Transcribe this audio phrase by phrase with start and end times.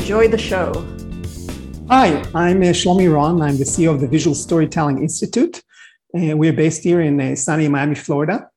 [0.00, 0.72] Enjoy the show.
[1.88, 3.42] Hi, I'm uh, Shlomi Ron.
[3.42, 5.62] I'm the CEO of the Visual Storytelling Institute.
[6.16, 8.48] Uh, we're based here in uh, sunny Miami, Florida.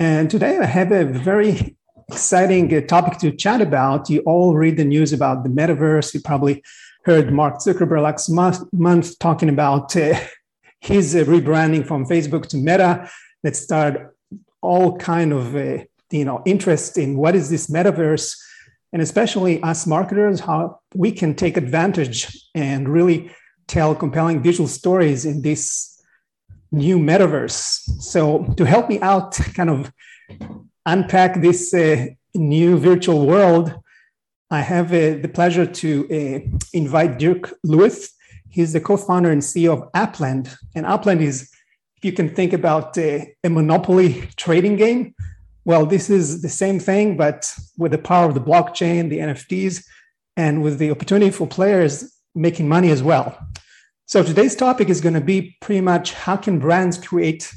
[0.00, 1.76] And today I have a very
[2.10, 4.10] exciting topic to chat about.
[4.10, 6.12] You all read the news about the metaverse.
[6.12, 6.64] You probably
[7.04, 10.18] heard Mark Zuckerberg last month, month talking about uh,
[10.80, 13.08] his uh, rebranding from Facebook to Meta
[13.44, 14.08] that started
[14.60, 18.36] all kind of uh, you know interest in what is this metaverse
[18.94, 23.30] and especially us marketers how we can take advantage and really
[23.66, 26.00] tell compelling visual stories in this
[26.72, 27.58] new metaverse
[28.00, 29.92] so to help me out kind of
[30.86, 33.74] unpack this uh, new virtual world
[34.50, 38.10] I have uh, the pleasure to uh, invite Dirk Lueth.
[38.50, 40.54] He's the co-founder and CEO of Upland.
[40.74, 41.50] And Upland is,
[41.96, 45.13] if you can think about uh, a monopoly trading game,
[45.64, 49.84] well, this is the same thing, but with the power of the blockchain, the NFTs,
[50.36, 53.38] and with the opportunity for players making money as well.
[54.06, 57.50] So today's topic is going to be pretty much how can brands create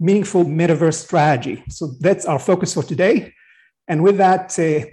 [0.00, 1.62] meaningful metaverse strategy.
[1.68, 3.32] So that's our focus for today.
[3.86, 4.86] And with that, uh,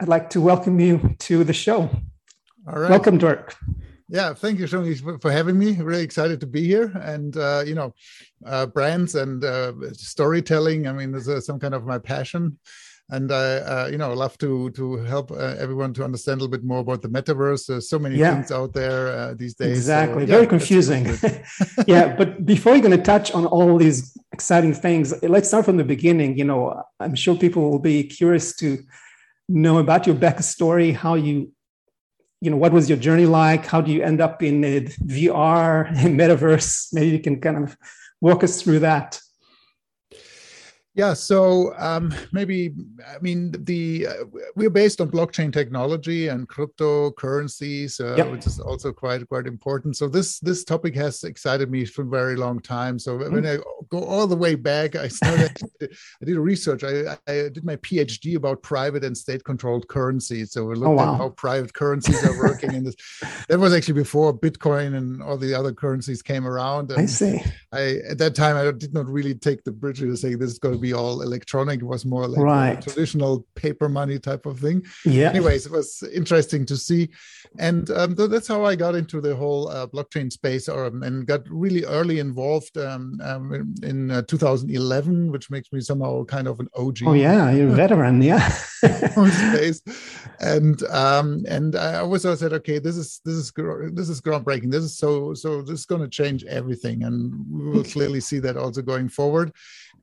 [0.00, 1.88] I'd like to welcome you to the show.
[2.68, 2.90] All right.
[2.90, 3.56] Welcome, Dirk.
[4.08, 5.72] Yeah, thank you, so much for having me.
[5.80, 6.92] Really excited to be here.
[7.02, 7.94] And, uh, you know,
[8.44, 12.58] uh, brands and uh, storytelling, I mean, there's uh, some kind of my passion.
[13.10, 16.56] And I, uh, you know, love to to help uh, everyone to understand a little
[16.56, 17.66] bit more about the metaverse.
[17.66, 18.32] There's so many yeah.
[18.32, 19.76] things out there these days.
[19.76, 21.04] Exactly, so, yeah, very confusing.
[21.86, 25.76] yeah, but before you're going to touch on all these exciting things, let's start from
[25.76, 26.38] the beginning.
[26.38, 28.78] You know, I'm sure people will be curious to
[29.48, 31.52] know about your backstory, how you,
[32.44, 33.64] you know, what was your journey like?
[33.64, 36.92] How do you end up in uh, VR and metaverse?
[36.92, 37.76] Maybe you can kind of
[38.20, 39.18] walk us through that.
[40.96, 42.72] Yeah, so um, maybe
[43.04, 44.12] I mean the uh,
[44.54, 48.30] we're based on blockchain technology and cryptocurrencies, uh, yep.
[48.30, 49.96] which is also quite quite important.
[49.96, 53.00] So this this topic has excited me for a very long time.
[53.00, 53.34] So mm-hmm.
[53.34, 53.58] when I
[53.90, 55.50] go all the way back, I started
[55.82, 56.84] I did research.
[56.84, 60.52] I, I did my PhD about private and state controlled currencies.
[60.52, 61.14] So we looked oh, wow.
[61.14, 62.94] at how private currencies are working, and this
[63.48, 66.92] that was actually before Bitcoin and all the other currencies came around.
[66.92, 67.42] And I see.
[67.72, 70.60] I at that time I did not really take the bridge to say this is
[70.60, 71.80] going to be all electronic.
[71.80, 72.82] It was more like right.
[72.82, 74.84] traditional paper money type of thing.
[75.04, 75.30] Yeah.
[75.30, 77.10] Anyways, it was interesting to see,
[77.58, 81.26] and um, that's how I got into the whole uh, blockchain space, or um, and
[81.26, 86.60] got really early involved um, um, in uh, 2011, which makes me somehow kind of
[86.60, 86.98] an OG.
[87.06, 88.48] Oh yeah, you're a veteran, yeah.
[88.48, 89.82] space,
[90.40, 93.52] and um, and I always said, okay, this is this is
[93.92, 94.70] this is groundbreaking.
[94.70, 98.38] This is so so this is going to change everything, and we will clearly see
[98.40, 99.52] that also going forward.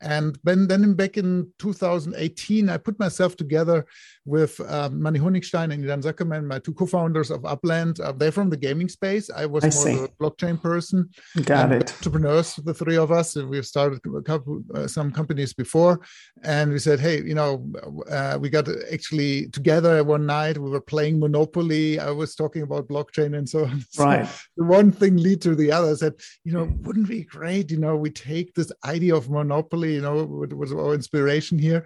[0.01, 3.85] And then, then back in 2018, I put myself together
[4.25, 7.99] with um, Mani Honigstein and Idan Zuckerman, my two co-founders of Upland.
[7.99, 9.29] Uh, they're from the gaming space.
[9.29, 10.03] I was I more see.
[10.03, 11.09] a blockchain person.
[11.43, 11.91] Got it.
[11.93, 13.35] Entrepreneurs, the three of us.
[13.35, 16.01] We've started a couple, uh, some companies before,
[16.43, 17.67] and we said, hey, you know,
[18.09, 20.57] uh, we got actually together one night.
[20.57, 21.99] We were playing Monopoly.
[21.99, 23.83] I was talking about blockchain and so on.
[23.97, 24.25] Right.
[24.25, 25.91] So the one thing lead to the other.
[25.91, 27.71] I said, you know, wouldn't be great?
[27.71, 29.95] You know, we take this idea of Monopoly.
[29.95, 31.85] You know, what was our inspiration here?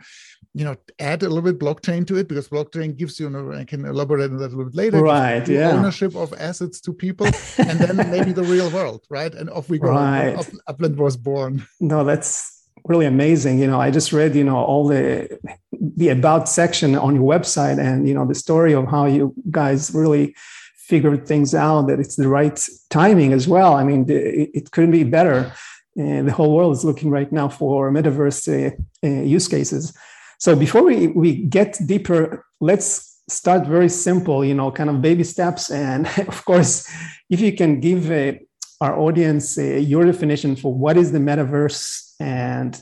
[0.53, 3.85] You know, add a little bit blockchain to it because blockchain gives you, I can
[3.85, 5.01] elaborate on that a little bit later.
[5.01, 5.47] Right.
[5.47, 5.71] Yeah.
[5.71, 7.27] Ownership of assets to people,
[7.57, 9.33] and then maybe the real world, right?
[9.33, 9.89] And off we go.
[9.89, 10.35] Right.
[10.35, 11.67] Up, Upland was born.
[11.79, 13.59] No, that's really amazing.
[13.59, 15.39] You know, I just read, you know, all the
[15.71, 19.91] the about section on your website, and you know, the story of how you guys
[19.93, 20.35] really
[20.75, 23.73] figured things out that it's the right timing as well.
[23.73, 25.51] I mean, it, it couldn't be better.
[25.97, 29.93] And the whole world is looking right now for metaverse uh, uh, use cases.
[30.39, 35.23] So before we, we get deeper, let's start very simple, you know, kind of baby
[35.23, 35.71] steps.
[35.71, 36.89] And of course,
[37.29, 38.37] if you can give uh,
[38.81, 42.79] our audience uh, your definition for what is the metaverse and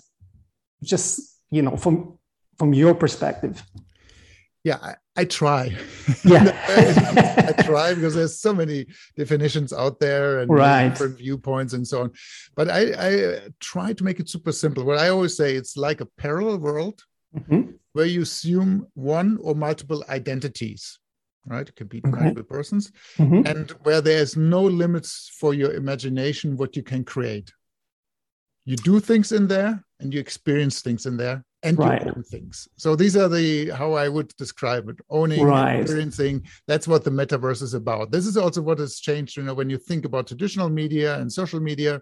[0.83, 2.17] just, you know, from,
[2.57, 3.63] from your perspective.
[4.63, 5.75] Yeah, I, I try.
[6.23, 6.57] Yeah,
[7.57, 10.89] I try because there's so many definitions out there and right.
[10.89, 12.11] different viewpoints and so on.
[12.55, 14.85] But I, I try to make it super simple.
[14.85, 17.03] What I always say, it's like a parallel world
[17.35, 17.71] mm-hmm.
[17.93, 20.99] where you assume one or multiple identities.
[21.45, 21.67] right?
[21.67, 22.09] It can be okay.
[22.09, 23.45] multiple persons, mm-hmm.
[23.45, 27.51] and where there's no limits for your imagination, what you can create.
[28.65, 32.01] You do things in there, and you experience things in there, and right.
[32.01, 32.67] you own things.
[32.77, 35.81] So these are the how I would describe it: owning, right.
[35.81, 36.45] experiencing.
[36.67, 38.11] That's what the metaverse is about.
[38.11, 39.35] This is also what has changed.
[39.35, 42.01] You know, when you think about traditional media and social media,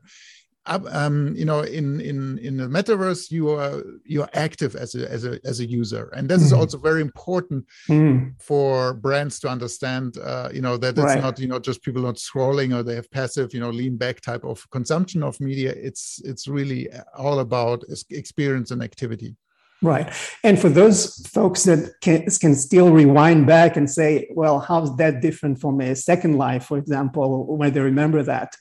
[0.65, 5.09] um, you know, in in in the metaverse, you are you are active as a
[5.09, 6.45] as a as a user, and this mm.
[6.45, 8.33] is also very important mm.
[8.39, 10.17] for brands to understand.
[10.17, 11.21] Uh, you know that it's right.
[11.21, 14.21] not you know just people not scrolling or they have passive you know lean back
[14.21, 15.71] type of consumption of media.
[15.71, 16.87] It's it's really
[17.17, 19.35] all about experience and activity.
[19.83, 20.13] Right.
[20.43, 25.21] And for those folks that can, can still rewind back and say, well, how's that
[25.21, 28.55] different from a second life, for example, when they remember that?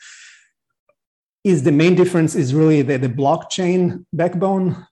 [1.44, 4.87] Is the main difference is really the, the blockchain backbone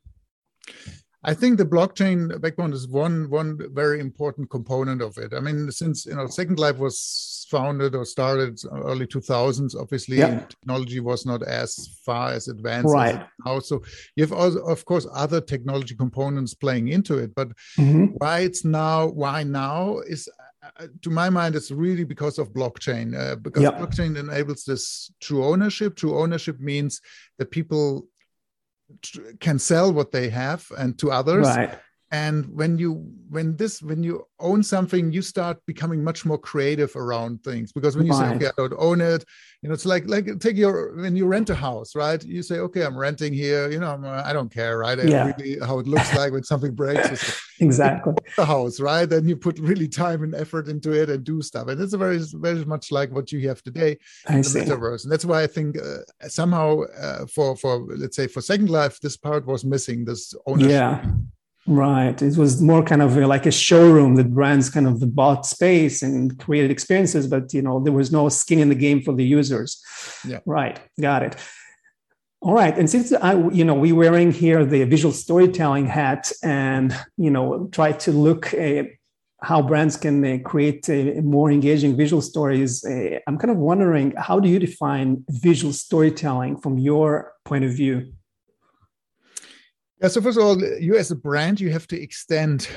[1.25, 5.35] I think the blockchain backbone is one one very important component of it.
[5.35, 10.41] I mean, since you know, Second Life was founded or started early 2000s, obviously yeah.
[10.41, 13.17] technology was not as far as advanced right.
[13.17, 13.59] as now.
[13.59, 13.83] So
[14.15, 17.35] you have also, of course, other technology components playing into it.
[17.35, 18.07] But mm-hmm.
[18.19, 20.29] why it's now, why now is
[21.03, 23.19] to my mind, it's really because of blockchain.
[23.19, 25.97] Uh, because blockchain enables this true ownership.
[25.97, 27.01] True ownership means
[27.39, 28.07] that people
[29.41, 31.47] can sell what they have and to others.
[31.47, 31.79] Right
[32.11, 36.95] and when you when this when you own something you start becoming much more creative
[36.97, 37.71] around things.
[37.71, 38.31] Because when you right.
[38.31, 39.25] say okay i don't own it
[39.63, 42.23] you know it's like like take your when you rent a house right?
[42.25, 44.99] You say okay i'm renting here you know I'm, i don't care right?
[45.05, 45.33] Yeah.
[45.37, 48.15] really how it looks like when something breaks exactly.
[48.37, 49.11] the house right?
[49.13, 51.69] And you put really time and effort into it and do stuff.
[51.69, 54.61] And it's very very much like what you have today I in the see.
[54.61, 55.05] metaverse.
[55.05, 58.99] And that's why i think uh, somehow uh, for for let's say for second life
[59.01, 60.71] this part was missing this ownership.
[60.71, 61.05] Yeah
[61.69, 62.21] Right.
[62.23, 66.39] It was more kind of like a showroom that brands kind of bought space and
[66.39, 69.83] created experiences, but you know there was no skin in the game for the users.
[70.27, 70.41] Yeah.
[70.47, 70.81] Right.
[70.99, 71.37] Got it.
[72.41, 72.77] All right.
[72.79, 77.69] And since I, you know, we wearing here the visual storytelling hat, and you know,
[77.71, 78.87] try to look at
[79.43, 82.83] how brands can uh, create a more engaging visual stories.
[82.83, 87.73] Uh, I'm kind of wondering, how do you define visual storytelling from your point of
[87.73, 88.15] view?
[90.01, 90.09] Yeah.
[90.09, 92.69] So first of all, you as a brand, you have to extend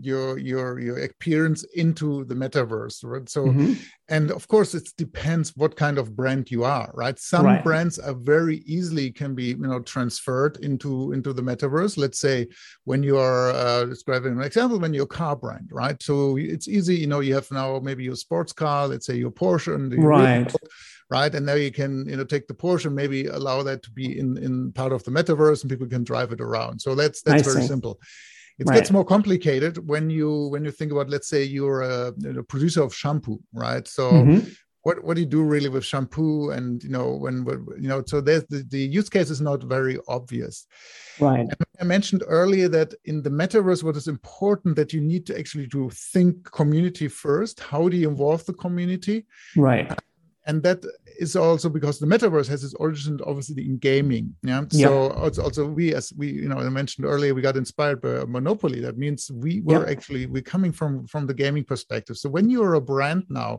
[0.00, 3.72] your your your appearance into the metaverse right so mm-hmm.
[4.08, 7.64] and of course it depends what kind of brand you are right some right.
[7.64, 12.46] brands are very easily can be you know transferred into into the metaverse let's say
[12.84, 16.68] when you are uh, describing an example when you're a car brand right so it's
[16.68, 20.02] easy you know you have now maybe your sports car let's say your porsche and
[20.04, 20.54] right
[21.10, 21.34] right?
[21.34, 24.18] And now you can, you know, take the Porsche and maybe allow that to be
[24.18, 26.80] in in part of the metaverse, and people can drive it around.
[26.80, 27.68] So that's that's I very see.
[27.68, 28.00] simple.
[28.60, 28.74] It right.
[28.74, 32.82] gets more complicated when you when you think about, let's say, you're a, a producer
[32.82, 33.86] of shampoo, right?
[33.88, 34.12] So.
[34.12, 34.48] Mm-hmm.
[34.82, 37.44] What, what do you do really with shampoo and you know when,
[37.78, 40.66] you know so there's the, the use case is not very obvious
[41.18, 45.26] right and i mentioned earlier that in the metaverse what is important that you need
[45.26, 49.92] to actually to think community first how do you involve the community right
[50.50, 50.84] and that
[51.24, 55.22] is also because the metaverse has its origin obviously in gaming yeah so yeah.
[55.22, 58.80] Also, also we as we you know i mentioned earlier we got inspired by monopoly
[58.80, 59.92] that means we were yeah.
[59.94, 63.58] actually we're coming from from the gaming perspective so when you're a brand now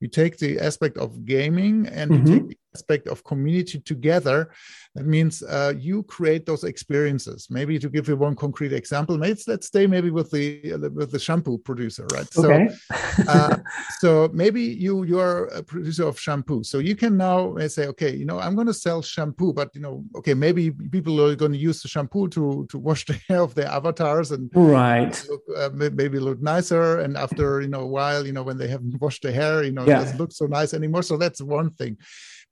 [0.00, 2.26] you take the aspect of gaming and mm-hmm.
[2.26, 4.50] you take the aspect of community together.
[4.94, 7.48] That means uh, you create those experiences.
[7.50, 11.10] Maybe to give you one concrete example maybe let's stay maybe with the uh, with
[11.12, 12.28] the shampoo producer right?
[12.36, 12.68] Okay.
[12.68, 13.56] so uh,
[14.00, 16.62] so maybe you you're a producer of shampoo.
[16.64, 19.80] So you can now say okay you know i'm going to sell shampoo but you
[19.80, 23.40] know okay maybe people are going to use the shampoo to to wash the hair
[23.40, 25.14] of their avatars and right.
[25.28, 27.00] look, uh, maybe look nicer.
[27.00, 29.72] And after you know a while you know when they haven't washed their hair you
[29.72, 29.98] know yeah.
[29.98, 31.96] it doesn't look so nice anymore so that's one thing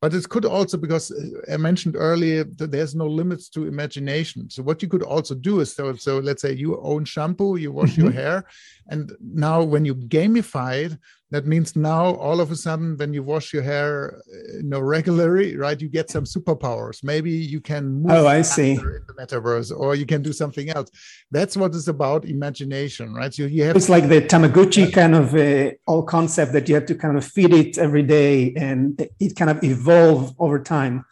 [0.01, 4.49] but it could also because uh, i mentioned earlier that there's no limits to imagination
[4.51, 7.73] so what you could also do is so, so let's say you own shampoo you
[7.73, 8.03] wash mm-hmm.
[8.03, 8.45] your hair
[8.89, 10.99] and now when you gamify it
[11.31, 14.81] that means now all of a sudden when you wash your hair uh, you know
[14.81, 17.03] regularly right you get some superpowers.
[17.03, 18.73] Maybe you can move oh i see.
[18.73, 20.91] in the metaverse or you can do something else.
[21.31, 23.33] That's what is about imagination right?
[23.35, 26.87] So you have it's like the tamagotchi kind of uh, all concept that you have
[26.87, 31.05] to kind of feed it every day and it kind of evolve over time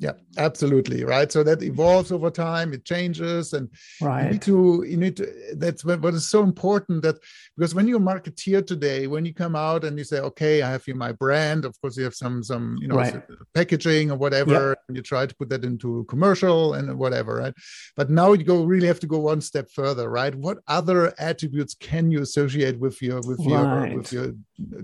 [0.00, 3.68] yeah absolutely right so that evolves over time it changes and
[4.00, 5.26] right you need to you need to
[5.56, 7.16] that's what, what is so important that
[7.56, 10.70] because when you're a marketeer today when you come out and you say okay i
[10.70, 13.22] have here my brand of course you have some some you know right.
[13.52, 14.78] packaging or whatever yep.
[14.88, 17.54] and you try to put that into commercial and whatever right
[17.94, 21.74] but now you go really have to go one step further right what other attributes
[21.74, 23.90] can you associate with your with right.
[23.90, 24.32] your with your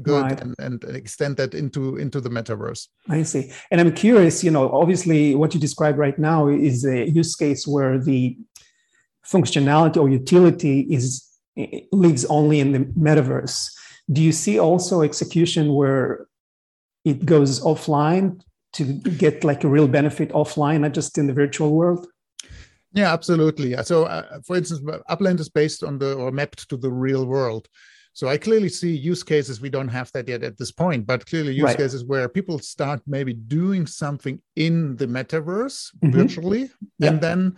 [0.02, 0.40] good right.
[0.40, 2.88] and, and extend that into into the metaverse.
[3.08, 3.52] I see.
[3.70, 7.66] And i'm curious you know obviously what you describe right now is a use case
[7.66, 8.36] where the
[9.24, 11.26] functionality or utility is
[11.92, 13.70] lives only in the metaverse.
[14.12, 16.26] Do you see also execution where
[17.04, 18.40] it goes offline
[18.74, 22.06] to get like a real benefit offline not just in the virtual world?
[22.92, 23.74] Yeah absolutely.
[23.84, 27.68] So uh, for instance upland is based on the or mapped to the real world
[28.16, 29.60] so I clearly see use cases.
[29.60, 31.76] We don't have that yet at this point, but clearly use right.
[31.76, 36.12] cases where people start maybe doing something in the metaverse mm-hmm.
[36.12, 37.08] virtually, yeah.
[37.10, 37.56] and then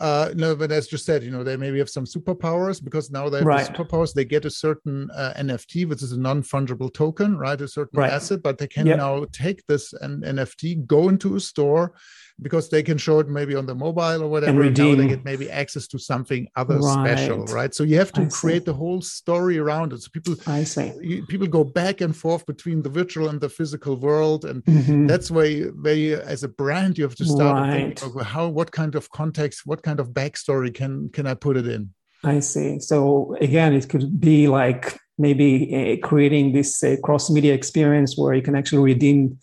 [0.00, 3.28] uh no but as you said you know they maybe have some superpowers because now
[3.28, 3.66] they have right.
[3.66, 7.68] the superpowers they get a certain uh, nft which is a non-fungible token right a
[7.68, 8.12] certain right.
[8.12, 8.98] asset but they can yep.
[8.98, 11.94] now take this and nft go into a store
[12.42, 14.50] because they can show it maybe on the mobile or whatever.
[14.50, 14.96] And redeem.
[14.96, 17.18] Now they get maybe access to something other right.
[17.18, 17.74] special, right?
[17.74, 18.66] So you have to I create see.
[18.66, 20.02] the whole story around it.
[20.02, 23.96] So people, I see, people go back and forth between the virtual and the physical
[23.96, 25.06] world, and mm-hmm.
[25.06, 27.98] that's where you, where you, as a brand, you have to start right.
[27.98, 31.66] thinking how, what kind of context, what kind of backstory can can I put it
[31.66, 31.94] in?
[32.22, 32.78] I see.
[32.80, 38.34] So again, it could be like maybe uh, creating this uh, cross media experience where
[38.34, 39.38] you can actually redeem,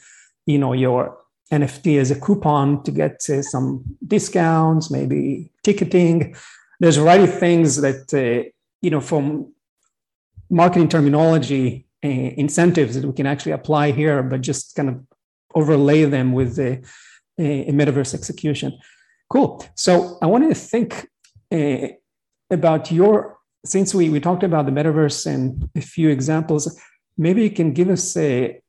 [0.46, 1.18] you know, your
[1.52, 6.36] NFT as a coupon to get uh, some discounts, maybe ticketing.
[6.80, 8.52] There's a variety of things that,
[8.82, 9.54] you know, from
[10.50, 15.04] marketing terminology, incentives that we can actually apply here, but just kind of
[15.56, 16.82] overlay them with the
[17.40, 18.78] a metaverse execution.
[19.30, 19.66] Cool.
[19.76, 21.08] So I wanted to think
[21.52, 21.88] uh,
[22.50, 26.80] about your, since we, we talked about the metaverse and a few examples,
[27.18, 28.62] maybe you can give us a,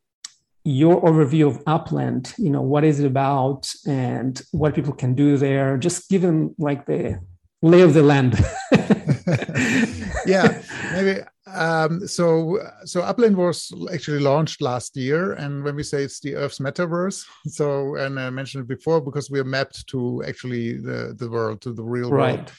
[0.64, 5.36] your overview of Upland, you know, what is it about and what people can do
[5.36, 5.78] there.
[5.78, 7.20] Just give them like the
[7.62, 8.38] lay of the land.
[10.26, 11.20] yeah, maybe.
[11.46, 16.34] Um, so, so Upland was actually launched last year, and when we say it's the
[16.34, 21.14] Earth's metaverse, so and I mentioned it before because we are mapped to actually the
[21.18, 22.36] the world, to the real right.
[22.36, 22.52] world.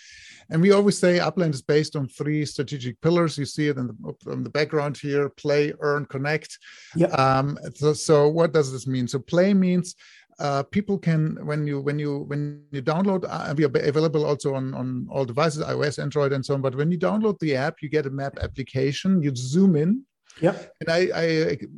[0.51, 3.38] And we always say Upland is based on three strategic pillars.
[3.38, 6.57] You see it in the, in the background here: play, earn, connect.
[6.95, 7.17] Yep.
[7.17, 9.07] Um, so, so what does this mean?
[9.07, 9.95] So play means
[10.39, 14.55] uh, people can when you when you when you download uh, we are available also
[14.55, 17.75] on on all devices ios android and so on but when you download the app
[17.81, 20.03] you get a map application you zoom in
[20.41, 20.55] yeah.
[20.79, 21.25] And I, I,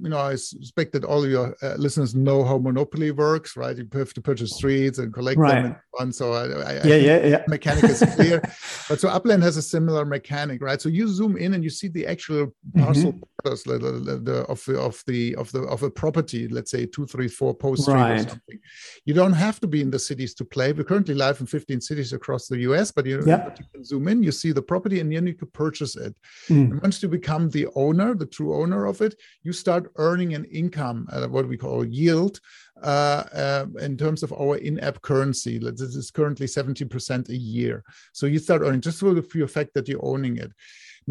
[0.01, 3.75] you know, I suspect that all your uh, listeners know how Monopoly works, right?
[3.75, 5.63] You have to purchase streets and collect right.
[5.63, 7.44] them and So I, I, yeah, I yeah, yeah.
[7.48, 8.39] Mechanic is clear.
[8.89, 10.82] but so Upland has a similar mechanic, right?
[10.82, 12.84] So you zoom in and you see the actual mm-hmm.
[12.84, 13.24] parcel mm-hmm.
[13.45, 16.48] Of the of the of the of a property.
[16.48, 18.19] Let's say two, three, four post street right.
[18.19, 18.60] or something.
[19.05, 20.71] You don't have to be in the cities to play.
[20.74, 23.50] We're currently live in 15 cities across the US, but you, yeah.
[23.57, 26.15] you can zoom in, you see the property, and then you can purchase it.
[26.50, 26.71] Mm.
[26.71, 30.45] And once you become the owner, the true owner of it, you start earning an
[30.45, 32.39] income, uh, what we call yield,
[32.83, 35.60] uh, uh, in terms of our in-app currency.
[35.60, 37.83] This is currently 70% a year.
[38.13, 40.51] So you start earning just for the pure fact that you're owning it.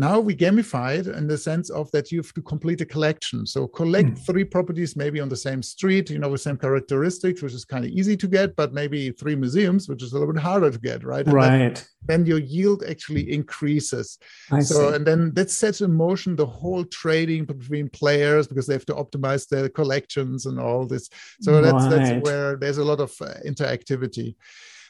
[0.01, 3.47] Now we gamify it in the sense of that you have to complete a collection.
[3.47, 4.27] So collect mm.
[4.27, 7.85] three properties, maybe on the same street, you know, with same characteristics, which is kind
[7.85, 10.79] of easy to get, but maybe three museums, which is a little bit harder to
[10.79, 11.27] get, right?
[11.27, 11.75] And right.
[11.75, 14.19] Then, then, your yield actually increases.
[14.51, 14.97] I so see.
[14.97, 18.95] and then that sets in motion the whole trading between players because they have to
[18.95, 21.11] optimize their collections and all this.
[21.43, 21.91] So that's right.
[21.91, 24.35] that's where there's a lot of uh, interactivity.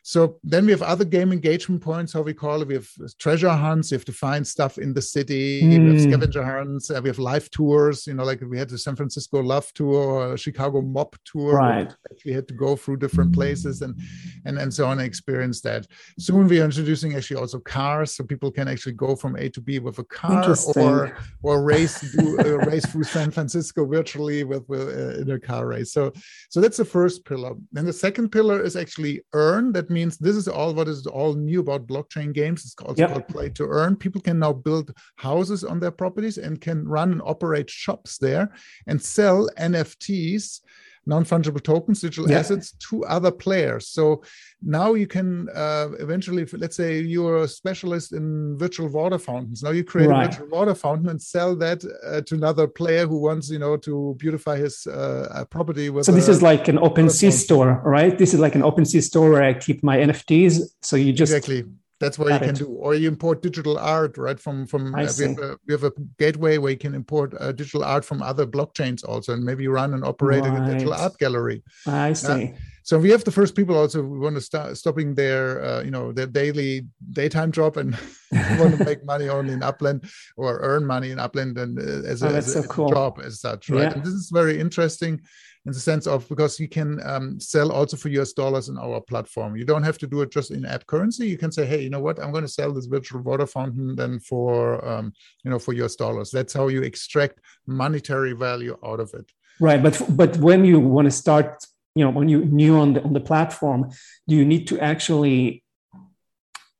[0.03, 2.69] So then we have other game engagement points, how we call it.
[2.69, 2.89] We have
[3.19, 3.91] treasure hunts.
[3.91, 5.63] You have to find stuff in the city.
[5.63, 5.69] Mm.
[5.69, 6.11] We have hmm.
[6.11, 6.91] scavenger hunts.
[6.91, 8.07] Uh, we have live tours.
[8.07, 11.55] You know, like we had the San Francisco Love Tour or Chicago Mob Tour.
[11.55, 11.93] Right.
[12.25, 13.99] We had to go through different places and
[14.45, 15.87] and and so on and experience that.
[16.19, 19.61] Soon we are introducing actually also cars, so people can actually go from A to
[19.61, 24.69] B with a car or or race do, uh, race through San Francisco virtually with,
[24.69, 25.93] with uh, in a car race.
[25.93, 26.13] So
[26.49, 27.55] so that's the first pillar.
[27.73, 29.73] Then the second pillar is actually earn.
[29.73, 32.65] That means this is all what is all new about blockchain games.
[32.65, 33.11] It's also yep.
[33.11, 33.97] called play to earn.
[33.97, 38.53] People can now build houses on their properties and can run and operate shops there
[38.87, 40.61] and sell NFTs
[41.07, 42.39] non-fungible tokens, digital yeah.
[42.39, 43.89] assets to other players.
[43.89, 44.23] So
[44.63, 49.63] now you can uh, eventually, let's say you're a specialist in virtual water fountains.
[49.63, 50.27] Now you create right.
[50.27, 53.77] a virtual water fountain and sell that uh, to another player who wants, you know,
[53.79, 55.91] to beautify his uh, property.
[55.91, 58.17] With so this is like an OpenSea store, right?
[58.17, 60.61] This is like an OpenSea store where I keep my NFTs.
[60.83, 61.65] So you just exactly
[62.01, 62.59] that's what Got you can it.
[62.59, 65.85] do or you import digital art right from from uh, we, have a, we, have
[65.85, 69.69] a, gateway where you can import uh, digital art from other blockchains also and maybe
[69.69, 70.63] run and operate right.
[70.63, 74.19] a digital art gallery i see uh, so we have the first people also we
[74.19, 77.97] want to start stopping their uh, you know their daily daytime job and
[78.59, 80.03] want to make money only in upland
[80.37, 82.91] or earn money in upland and uh, as, a, oh, as so a, cool.
[82.91, 83.93] job as such right yeah.
[83.93, 85.21] and this is very interesting
[85.67, 89.01] in the sense of because you can um, sell also for US dollars in our
[89.01, 89.57] platform.
[89.57, 91.27] You don't have to do it just in app currency.
[91.27, 92.19] You can say, hey, you know what?
[92.19, 95.13] I'm going to sell this virtual water fountain then for um,
[95.45, 96.31] you know for US dollars.
[96.31, 99.31] That's how you extract monetary value out of it.
[99.61, 103.03] Right, but but when you want to start, you know, when you're new on the
[103.03, 103.91] on the platform,
[104.27, 105.63] do you need to actually,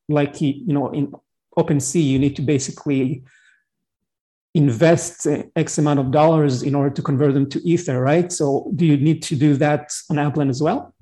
[0.09, 1.13] like you know, in
[1.55, 3.23] OpenSea, you need to basically
[4.53, 8.31] invest X amount of dollars in order to convert them to Ether, right?
[8.31, 10.93] So do you need to do that on Upland as well?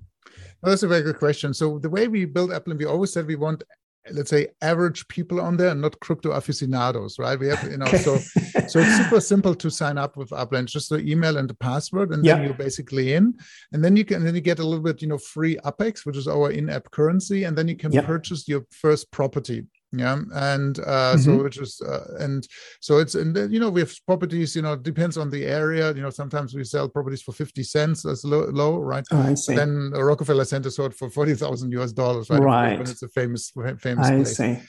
[0.61, 1.53] well that's a very good question.
[1.53, 3.63] So the way we build Upland, we always said we want
[4.11, 7.85] let's say average people on there and not crypto aficionados right we have you know
[7.85, 8.17] so
[8.67, 12.11] so it's super simple to sign up with upland just the email and the password
[12.11, 13.33] and then you're basically in
[13.73, 16.17] and then you can then you get a little bit you know free UPX which
[16.17, 21.13] is our in-app currency and then you can purchase your first property yeah and uh
[21.13, 21.17] mm-hmm.
[21.17, 22.47] so which is uh, and
[22.79, 26.01] so it's and you know we have properties you know depends on the area you
[26.01, 29.05] know sometimes we sell properties for 50 cents that's low, low right?
[29.11, 29.55] Oh, I see.
[29.55, 32.39] then rockefeller center sold for 40,000 us dollars right?
[32.39, 32.77] Right.
[32.77, 34.37] when it's a famous famous I place.
[34.37, 34.59] see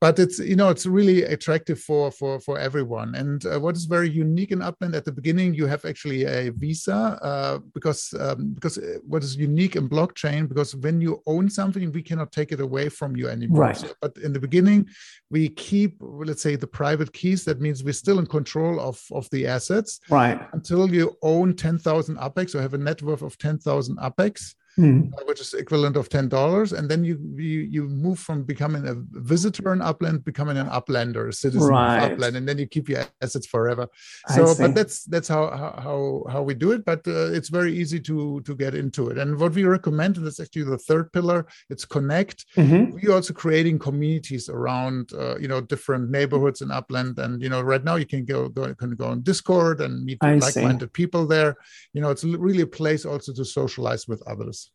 [0.00, 3.14] but it's you know it's really attractive for for for everyone.
[3.14, 6.50] And uh, what is very unique in upland at the beginning you have actually a
[6.52, 11.50] visa uh, because um, because uh, what is unique in blockchain because when you own
[11.50, 13.62] something we cannot take it away from you anymore.
[13.62, 13.76] Right.
[13.76, 14.86] So, but in the beginning
[15.30, 17.44] we keep let's say the private keys.
[17.44, 20.00] That means we're still in control of of the assets.
[20.08, 20.40] Right.
[20.52, 25.10] Until you own 10,000 UPX or have a net worth of 10,000 UPX mm.
[25.26, 28.94] which is equivalent of ten dollars, and then you, you you move from becoming a
[28.96, 31.98] visitor in Upland, becoming an Uplander, a citizen right.
[31.98, 33.88] of Upland, and then you keep your assets forever.
[34.34, 36.84] So, but that's that's how how how we do it.
[36.84, 39.18] But uh, it's very easy to to get into it.
[39.18, 42.46] And what we recommend, and that's actually the third pillar, it's connect.
[42.56, 42.92] Mm-hmm.
[42.94, 47.60] We're also creating communities around uh, you know different neighborhoods in Upland, and you know
[47.60, 51.56] right now you can go go can go on Discord and meet like-minded people there.
[51.92, 54.67] You know, it's really a place also to socialize with others.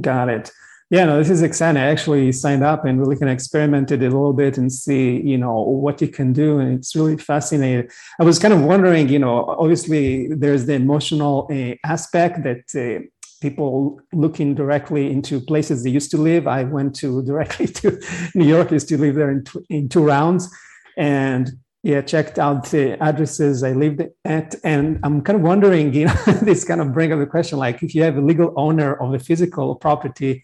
[0.00, 0.50] Got it.
[0.88, 1.82] Yeah, no, this is exciting.
[1.82, 5.36] I actually signed up and really kind of experimented a little bit and see, you
[5.36, 6.60] know, what you can do.
[6.60, 7.90] And it's really fascinating.
[8.20, 13.04] I was kind of wondering, you know, obviously there's the emotional uh, aspect that uh,
[13.42, 16.46] people looking directly into places they used to live.
[16.46, 18.00] I went to directly to
[18.36, 20.48] New York, used to live there in, t- in two rounds.
[20.96, 21.50] And
[21.86, 26.14] yeah, checked out the addresses I lived at, and I'm kind of wondering, you know,
[26.42, 29.14] this kind of bring up the question: like, if you have a legal owner of
[29.14, 30.42] a physical property,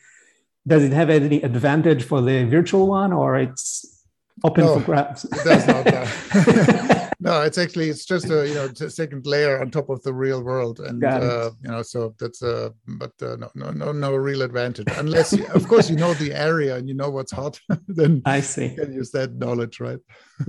[0.65, 4.05] does it have any advantage for the virtual one, or it's
[4.45, 5.25] open no, for grabs?
[5.25, 6.89] It does not.
[7.23, 10.43] no, it's actually it's just a you know second layer on top of the real
[10.43, 14.43] world, and uh, you know so that's uh but uh, no no no no real
[14.43, 18.23] advantage unless you, of course you know the area and you know what's hot, then
[18.25, 20.01] I see you can use that knowledge, right?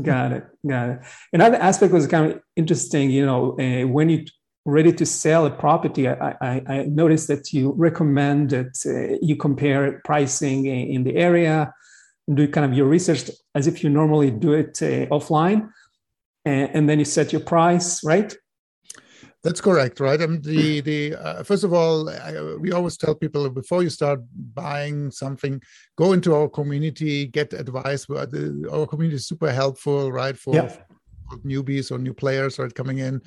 [0.02, 1.00] got it, got it.
[1.32, 4.26] Another aspect was kind of interesting, you know, uh, when you
[4.66, 9.36] ready to sell a property, I, I, I noticed that you recommend that uh, you
[9.36, 11.74] compare pricing in the area,
[12.34, 15.70] do kind of your research as if you normally do it uh, offline
[16.46, 18.36] and, and then you set your price, right?
[19.44, 20.20] That's correct, right?
[20.20, 24.22] Mean, the the uh, first of all, I, we always tell people before you start
[24.54, 25.62] buying something,
[25.98, 28.10] go into our community, get advice.
[28.10, 30.38] Our community is super helpful, right?
[30.38, 30.88] For, yep.
[31.30, 33.22] for newbies or new players, right, coming in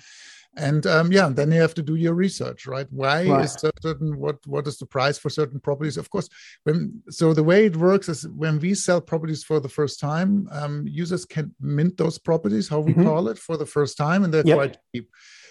[0.56, 3.44] and um, yeah then you have to do your research right why right.
[3.44, 6.28] is certain what what is the price for certain properties of course
[6.64, 10.48] when so the way it works is when we sell properties for the first time
[10.52, 13.04] um, users can mint those properties how we mm-hmm.
[13.04, 14.56] call it for the first time and they're yep.
[14.56, 15.10] quite cheap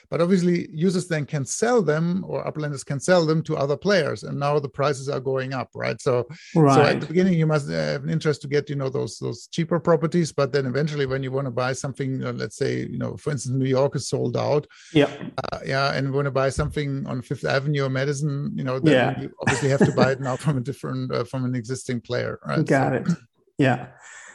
[0.09, 4.23] but obviously, users then can sell them, or uplanders can sell them to other players,
[4.23, 5.99] and now the prices are going up, right?
[6.01, 6.75] So, right.
[6.75, 9.47] so at the beginning, you must have an interest to get you know those those
[9.47, 12.97] cheaper properties, but then eventually, when you want to buy something, uh, let's say you
[12.97, 15.09] know, for instance, New York is sold out, yeah,
[15.51, 18.93] uh, yeah, and want to buy something on Fifth Avenue or Madison, you know, then
[18.93, 19.21] yeah.
[19.21, 22.39] you obviously have to buy it now from a different uh, from an existing player,
[22.45, 22.65] right?
[22.65, 23.17] Got so, it.
[23.57, 23.87] Yeah.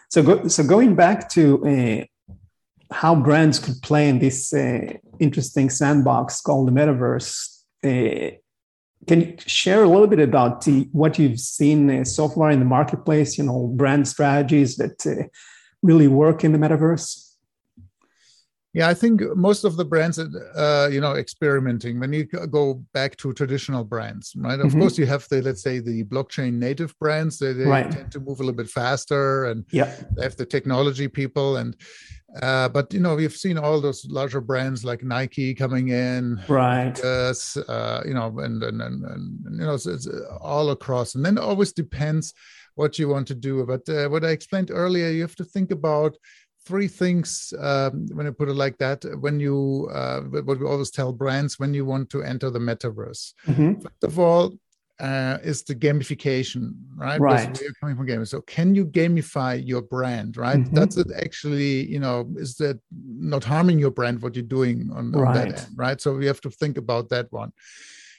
[0.09, 2.05] So go, so going back to uh,
[2.91, 7.63] how brands could play in this uh, interesting sandbox called the metaverse.
[7.85, 8.37] Uh,
[9.07, 12.59] can you share a little bit about the, what you've seen uh, so far in
[12.59, 13.39] the marketplace?
[13.39, 15.29] You know, brand strategies that uh,
[15.83, 17.30] really work in the metaverse.
[18.73, 21.99] Yeah, I think most of the brands, uh, you know, experimenting.
[21.99, 24.61] When you go back to traditional brands, right?
[24.61, 24.81] Of mm-hmm.
[24.81, 27.41] course, you have the let's say the blockchain native brands.
[27.41, 27.91] They, they right.
[27.91, 31.57] tend to move a little bit faster, and yeah, they have the technology people.
[31.57, 31.77] And
[32.43, 36.97] uh, but you know, we've seen all those larger brands like Nike coming in, right?
[37.03, 40.09] Yes, uh, you know, and and, and and you know, it's, it's
[40.41, 41.17] all across.
[41.17, 42.35] And then it always depends
[42.77, 43.67] what you want to do.
[43.67, 46.17] But uh, what I explained earlier, you have to think about
[46.71, 49.05] three things um, when I put it like that.
[49.25, 53.35] When you, uh, what we always tell brands, when you want to enter the metaverse,
[53.49, 53.73] mm-hmm.
[53.81, 54.45] first of all,
[55.01, 57.21] uh, is the gamification, right?
[57.21, 57.59] Right.
[57.61, 58.27] We're coming from gaming.
[58.27, 60.61] So, can you gamify your brand, right?
[60.61, 60.75] Mm-hmm.
[60.77, 61.09] That's it.
[61.27, 64.23] Actually, you know, is that not harming your brand?
[64.23, 65.99] What you're doing on, on that end, right?
[66.01, 67.51] So we have to think about that one.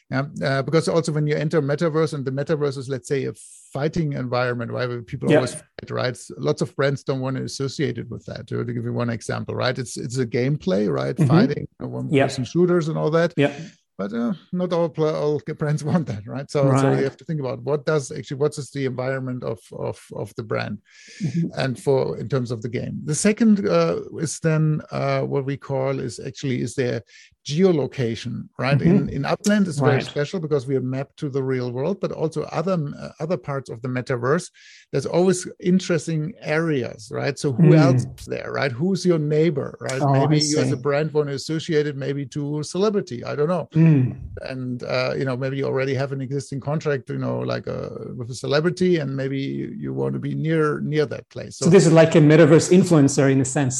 [0.10, 3.34] Yeah, uh, because also when you enter metaverse and the metaverse is, let's say, a
[3.72, 5.06] fighting environment, right?
[5.06, 6.18] People always fight, right?
[6.38, 8.48] Lots of brands don't want to associate it with that.
[8.48, 9.78] To give you one example, right?
[9.78, 11.16] It's it's a gameplay, right?
[11.16, 11.30] Mm-hmm.
[11.30, 13.34] Fighting, one-person shooters, and all that.
[13.38, 13.54] Yeah
[14.02, 16.82] but uh, not all, all brands want that right so, right.
[16.82, 19.98] so you have to think about what does actually what is the environment of of,
[20.16, 20.78] of the brand
[21.24, 21.48] mm-hmm.
[21.58, 25.58] and for in terms of the game the second uh, is then uh, what we
[25.58, 27.02] call is actually is there
[27.46, 28.78] geolocation right?
[28.78, 29.08] Mm-hmm.
[29.08, 30.04] in in upland is very right.
[30.04, 33.70] special because we are mapped to the real world but also other uh, other parts
[33.70, 34.50] of the metaverse.
[34.92, 37.38] There's always interesting areas right?
[37.38, 37.80] So who mm.
[37.80, 38.72] else is there right?
[38.72, 40.02] Who's your neighbor right?
[40.02, 43.36] Oh, maybe you as a brand want to associate it maybe to a celebrity i
[43.36, 43.68] don't know.
[43.74, 44.18] Mm.
[44.42, 47.82] and uh, you know maybe you already have an existing contract you know like a
[47.82, 49.40] uh, with a celebrity and maybe
[49.84, 51.58] you want to be near near that place.
[51.58, 53.78] So, so this is like a metaverse influencer in a sense.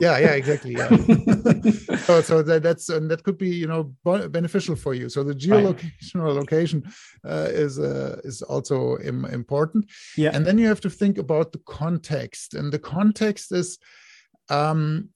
[0.00, 0.88] Yeah yeah exactly yeah.
[2.06, 3.82] So, so that, that's and that could be you know
[4.28, 5.08] beneficial for you.
[5.08, 6.24] So the geolocation right.
[6.26, 6.82] or location
[7.24, 9.86] uh, is uh, is also Im- important.
[10.16, 10.30] Yeah.
[10.34, 13.78] And then you have to think about the context and the context is
[14.48, 15.08] um,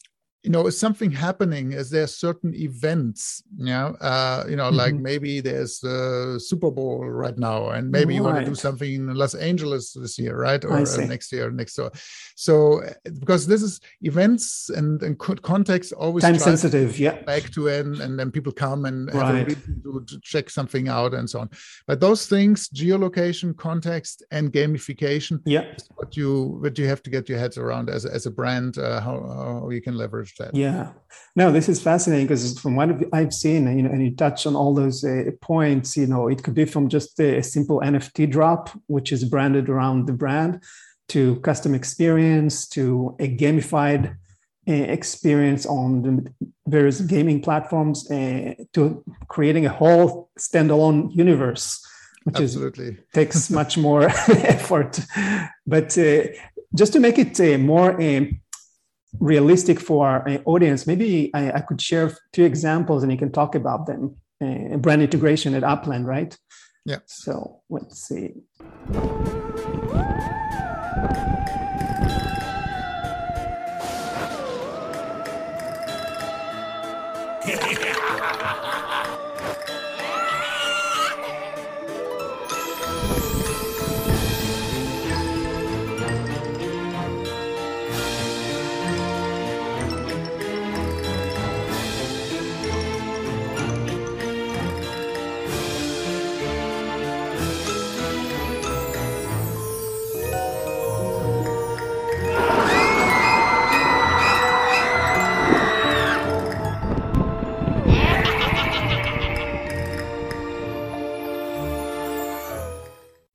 [0.44, 1.72] you know is something happening?
[1.72, 4.76] Is there certain events yeah uh, you know mm-hmm.
[4.76, 8.14] like maybe there's the super bowl right now and maybe right.
[8.16, 10.62] you want to do something in los angeles this year right?
[10.64, 11.90] Or uh, next year next year.
[12.36, 12.82] So
[13.18, 17.22] because this is events and, and context always time sensitive yeah.
[17.22, 19.26] back to end and then people come and right.
[19.26, 21.48] have a reason to, to check something out and so on.
[21.86, 25.74] But those things geolocation context and gamification yeah.
[25.96, 29.00] what you what you have to get your heads around as, as a brand uh,
[29.00, 30.92] how, how you can leverage Yeah,
[31.36, 34.56] no, this is fascinating because from what I've seen, you know, and you touch on
[34.56, 38.70] all those uh, points, you know, it could be from just a simple NFT drop,
[38.86, 40.62] which is branded around the brand,
[41.08, 44.16] to custom experience, to a gamified
[44.66, 51.84] uh, experience on the various gaming platforms, uh, to creating a whole standalone universe
[52.24, 52.88] which Absolutely.
[52.88, 54.98] is takes much more effort.
[55.66, 56.24] But uh,
[56.74, 58.22] just to make it uh, more uh,
[59.20, 63.32] realistic for our uh, audience, maybe I, I, could share two examples and you can
[63.32, 64.16] talk about them.
[64.40, 66.36] Uh, brand integration at Upland, right?
[66.84, 66.98] Yeah.
[67.06, 68.32] So let's see.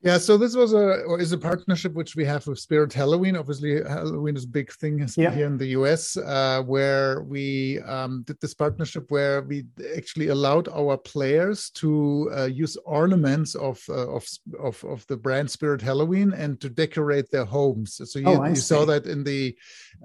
[0.10, 3.36] Yeah, so this was a or is a partnership which we have with Spirit Halloween.
[3.38, 5.30] Obviously, Halloween is a big thing yeah.
[5.30, 10.68] here in the US, uh, where we um, did this partnership where we actually allowed
[10.70, 14.26] our players to uh, use ornaments of, uh, of,
[14.60, 18.02] of of the brand Spirit Halloween and to decorate their homes.
[18.12, 19.56] So you, oh, you saw that in the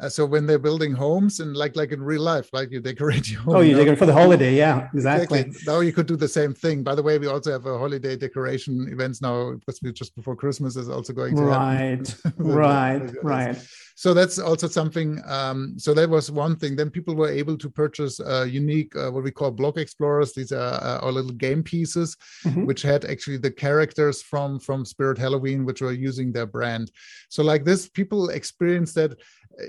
[0.02, 3.30] uh, so when they're building homes and like like in real life, like you decorate
[3.32, 3.56] your home.
[3.56, 5.40] Oh, you decorate for the holiday, yeah, exactly.
[5.40, 5.72] exactly.
[5.72, 6.82] Now you could do the same thing.
[6.82, 10.76] By the way, we also have a holiday decoration events now because just before Christmas
[10.76, 13.66] is also going to right, right, right.
[13.96, 15.20] So that's also something.
[15.26, 16.74] Um, so that was one thing.
[16.74, 20.32] Then people were able to purchase uh, unique, uh, what we call block explorers.
[20.32, 22.66] These are uh, our little game pieces, mm-hmm.
[22.66, 26.90] which had actually the characters from from Spirit Halloween, which were using their brand.
[27.28, 29.16] So like this, people experience that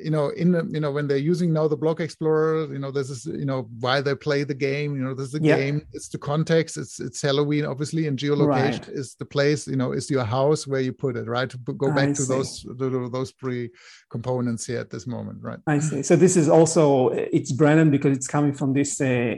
[0.04, 3.10] you know in you know when they're using now the block explorer you know this
[3.10, 5.60] is you know why they play the game you know this is the yep.
[5.60, 8.88] game it's the context it's it's halloween obviously and geolocation right.
[8.90, 11.90] is the place you know is your house where you put it right to go
[11.92, 12.34] back I to see.
[12.34, 13.70] those to those three
[14.10, 18.16] components here at this moment right i see so this is also it's branded because
[18.16, 19.36] it's coming from this uh,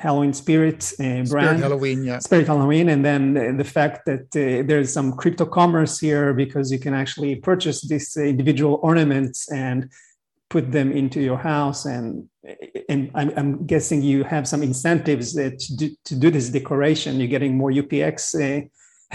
[0.00, 1.28] Halloween Spirit uh, brand.
[1.28, 2.18] Spirit Halloween, yeah.
[2.18, 6.78] Spirit Halloween, and then the fact that uh, there's some crypto commerce here because you
[6.78, 9.90] can actually purchase these individual ornaments and
[10.50, 12.28] put them into your house and
[12.88, 17.18] and I'm, I'm guessing you have some incentives that to do, to do this decoration
[17.18, 18.66] you're getting more upx uh,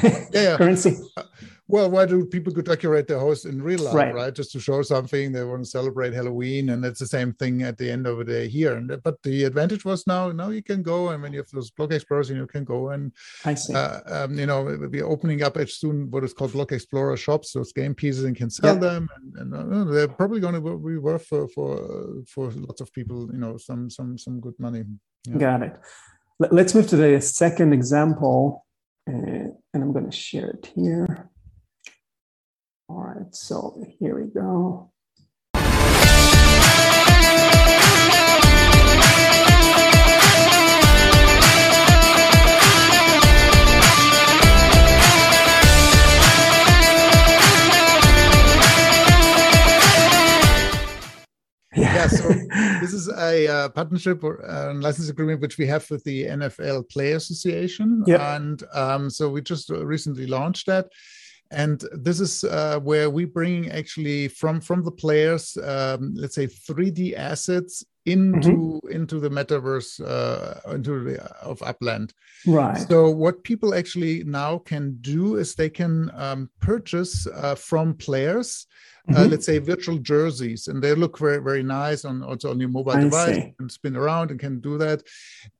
[0.02, 0.58] yeah, yeah.
[0.60, 1.24] currency uh,
[1.68, 4.14] well, why do people could decorate their house in real life, right.
[4.14, 4.36] right?
[4.36, 5.32] Just to show something.
[5.32, 8.24] They want to celebrate Halloween, and it's the same thing at the end of the
[8.24, 8.76] day here.
[8.76, 11.72] And but the advantage was now, now you can go, and when you have those
[11.72, 13.12] block explorers, you can go and
[13.46, 13.74] I see.
[13.74, 17.54] Uh, um, you know, we're opening up as soon what is called block explorer shops,
[17.54, 18.82] those game pieces, and can sell yeah.
[18.82, 22.94] them, and, and uh, they're probably going to be worth for for for lots of
[22.94, 24.84] people, you know, some some some good money.
[25.28, 25.38] Yeah.
[25.38, 25.80] Got it.
[26.38, 28.66] Let's move to the second example,
[29.10, 31.32] uh, and I'm going to share it here.
[32.88, 34.92] All right, so here we go.
[51.76, 52.30] yeah, so
[52.82, 56.88] this is a uh, partnership or uh, license agreement which we have with the NFL
[56.90, 60.88] Play Association, and um, so we just recently launched that
[61.52, 66.48] and this is uh, where we bring actually from from the players um, let's say
[66.48, 68.92] 3d assets into mm-hmm.
[68.92, 72.14] into the metaverse uh, into the of upland
[72.46, 77.96] right so what people actually now can do is they can um, purchase uh, from
[77.96, 78.68] players
[79.08, 79.24] uh, mm-hmm.
[79.24, 82.70] uh, let's say virtual jerseys and they look very very nice on also on your
[82.70, 83.54] mobile I device see.
[83.60, 85.04] and spin around and can do that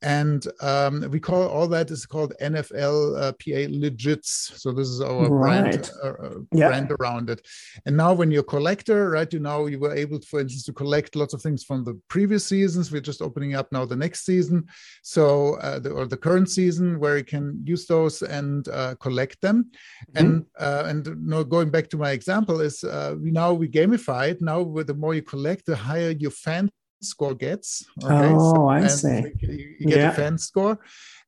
[0.02, 5.00] and um, we call all that is called nfl uh, pa legits so this is
[5.00, 5.62] our right.
[5.62, 7.44] brand uh, uh brand around it
[7.86, 10.72] and now when you're a collector right you know you were able for instance to
[10.72, 14.24] collect lots of things from the previous seasons we're just opening up now the next
[14.24, 14.64] season
[15.02, 18.68] so uh, the, or the current season where you can use those and
[19.00, 19.70] collect them
[20.14, 20.26] mm-hmm.
[20.26, 20.46] and
[20.86, 22.84] and you know, going back to my example is
[23.22, 24.42] we now we gamify it.
[24.42, 26.70] Now, with the more you collect, the higher your fan
[27.02, 27.84] score gets.
[28.02, 28.32] Okay?
[28.34, 29.32] Oh, so, I see.
[29.40, 30.10] You get yeah.
[30.10, 30.78] a fan score,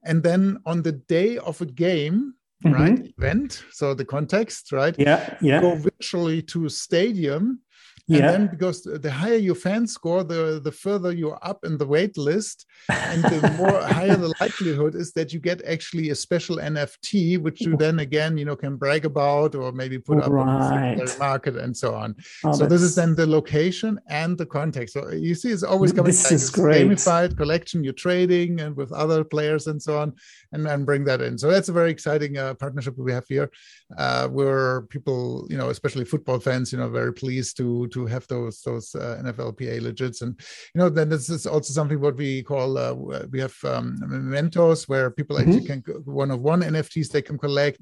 [0.05, 2.75] and then on the day of a game, mm-hmm.
[2.75, 4.94] right event, so the context, right?
[4.99, 5.61] Yeah, yeah.
[5.61, 7.61] Go virtually to a stadium
[8.09, 8.31] and yeah.
[8.33, 12.16] then because the higher your fan score the the further you're up in the wait
[12.16, 17.38] list and the more higher the likelihood is that you get actually a special nft
[17.42, 20.42] which you then again you know can brag about or maybe put up right.
[20.42, 24.47] on the market and so on oh, so this is then the location and the
[24.47, 26.87] context so you see it's always coming this is great.
[26.87, 30.14] gamified collection you're trading and with other players and so on
[30.53, 33.51] and then bring that in so that's a very exciting uh, partnership we have here
[33.99, 38.07] uh, where people you know especially football fans you know very pleased to to to
[38.07, 40.23] have those those uh, NFLPA legits.
[40.23, 40.39] And
[40.75, 42.95] you know, then this is also something what we call uh,
[43.33, 45.53] we have um, mementos where people mm-hmm.
[45.53, 47.81] actually can one of one NFTs they can collect.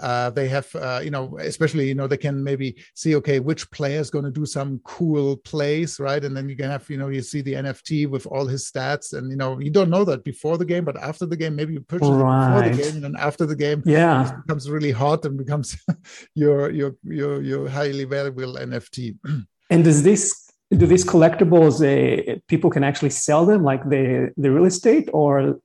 [0.00, 3.70] Uh, they have uh, you know, especially you know, they can maybe see okay which
[3.70, 6.24] player is going to do some cool plays, right?
[6.24, 9.12] And then you can have you know you see the NFT with all his stats,
[9.16, 11.74] and you know you don't know that before the game, but after the game maybe
[11.74, 12.66] you purchase right.
[12.66, 15.38] it before the game, and then after the game, yeah, it becomes really hot and
[15.38, 15.76] becomes
[16.34, 19.16] your your your your highly valuable NFT.
[19.72, 20.22] And does this
[20.70, 25.60] do these collectibles uh, people can actually sell them like the the real estate or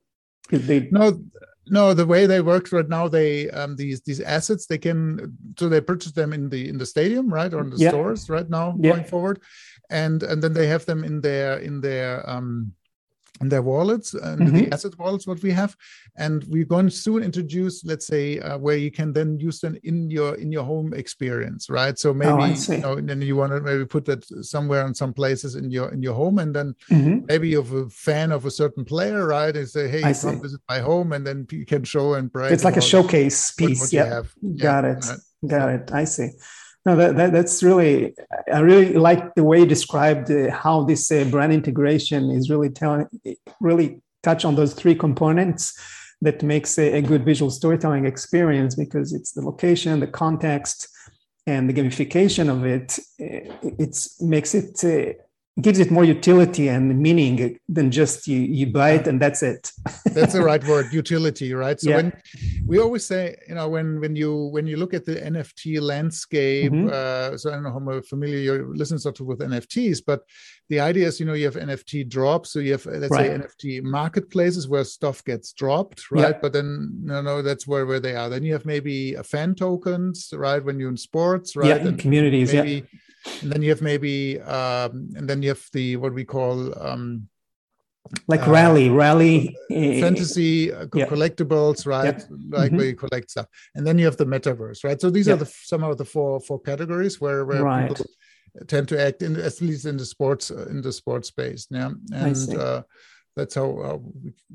[0.50, 1.20] they no
[1.66, 5.68] no the way they work right now they um these these assets they can so
[5.68, 7.90] they purchase them in the in the stadium right or in the yeah.
[7.90, 8.92] stores right now yeah.
[8.92, 9.40] going forward
[9.90, 12.72] and and then they have them in their in their um
[13.40, 14.56] their wallets and mm-hmm.
[14.56, 15.76] the asset wallets what we have.
[16.16, 19.76] And we're going to soon introduce let's say uh, where you can then use them
[19.84, 21.98] in your in your home experience right?
[21.98, 24.86] So oh, maybe oh, you know and then you want to maybe put that somewhere
[24.86, 26.38] in some places in your in your home.
[26.38, 27.26] And then mm-hmm.
[27.26, 29.54] maybe you're a fan of a certain player right?
[29.56, 32.64] And say hey come visit my home and then you can show and brag it's
[32.64, 33.92] like a showcase piece.
[33.92, 34.22] Yeah
[34.56, 34.96] got yeah.
[34.96, 35.04] it
[35.46, 35.90] got it.
[35.92, 36.30] I see
[36.88, 38.14] no, that, that, that's really,
[38.52, 42.70] I really like the way you described uh, how this uh, brand integration is really
[42.70, 43.06] telling,
[43.60, 45.78] really touch on those three components
[46.22, 50.88] that makes a, a, good visual storytelling experience because it's the location, the context,
[51.46, 52.98] and the gamification of it.
[53.18, 55.12] It makes it uh,
[55.60, 59.72] gives it more utility and meaning than just you you buy it and that's it
[60.12, 61.96] that's the right word utility right so yeah.
[61.96, 62.12] when
[62.66, 66.72] we always say you know when when you when you look at the nft landscape
[66.72, 66.88] mm-hmm.
[66.92, 70.22] uh, so i don't know how familiar your listeners are with nfts but
[70.68, 73.26] the idea is you know you have nft drops so you have let's right.
[73.26, 76.38] say nft marketplaces where stuff gets dropped right yeah.
[76.40, 79.54] but then no no that's where where they are then you have maybe a fan
[79.54, 82.98] tokens right when you're in sports right yeah in communities maybe, yeah
[83.42, 87.28] and then you have maybe um, and then you have the what we call um,
[88.26, 91.06] like uh, rally rally uh, fantasy uh, yeah.
[91.06, 92.76] collectibles right like mm-hmm.
[92.76, 95.46] where you collect stuff and then you have the metaverse right so these are the
[95.46, 97.88] some of the four four categories where where right.
[97.88, 98.06] people
[98.66, 101.90] tend to act in at least in the sports uh, in the sports space yeah?
[102.12, 102.82] And uh,
[103.36, 103.98] that's how uh,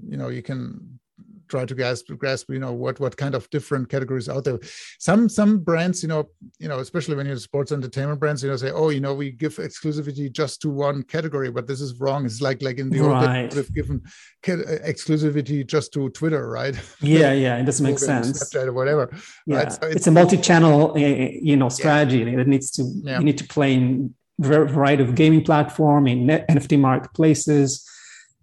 [0.08, 1.00] you know you can
[1.48, 4.60] try to grasp grasp you know what what kind of different categories out there
[5.00, 6.30] some some brands you know
[6.60, 9.32] you know especially when you're sports entertainment brands you know say oh you know we
[9.32, 13.00] give exclusivity just to one category but this is wrong it's like like in the
[13.00, 13.50] old right.
[13.50, 14.02] days we've given
[14.46, 19.10] exclusivity just to twitter right yeah yeah it doesn't make sense or whatever
[19.46, 19.72] yeah right?
[19.72, 22.36] so it's, it's, a multi-channel uh, you know strategy yeah.
[22.36, 23.20] that needs to yeah.
[23.20, 27.88] you need to play in variety of gaming platform in nft marketplaces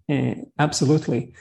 [0.09, 1.33] uh, absolutely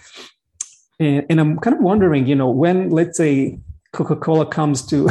[1.00, 3.58] and, and I'm kind of wondering, you know, when let's say
[3.92, 5.08] Coca-Cola comes to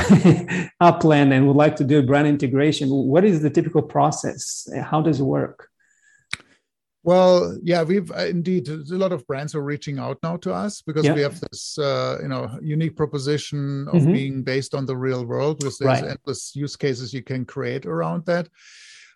[0.80, 4.70] Upland and would like to do a brand integration, what is the typical process?
[4.82, 5.68] How does it work?
[7.04, 10.82] Well, yeah, we've uh, indeed a lot of brands are reaching out now to us
[10.82, 11.14] because yeah.
[11.14, 14.12] we have this, uh, you know, unique proposition of mm-hmm.
[14.12, 15.60] being based on the real world.
[15.60, 16.12] Because there's right.
[16.12, 18.50] endless use cases you can create around that.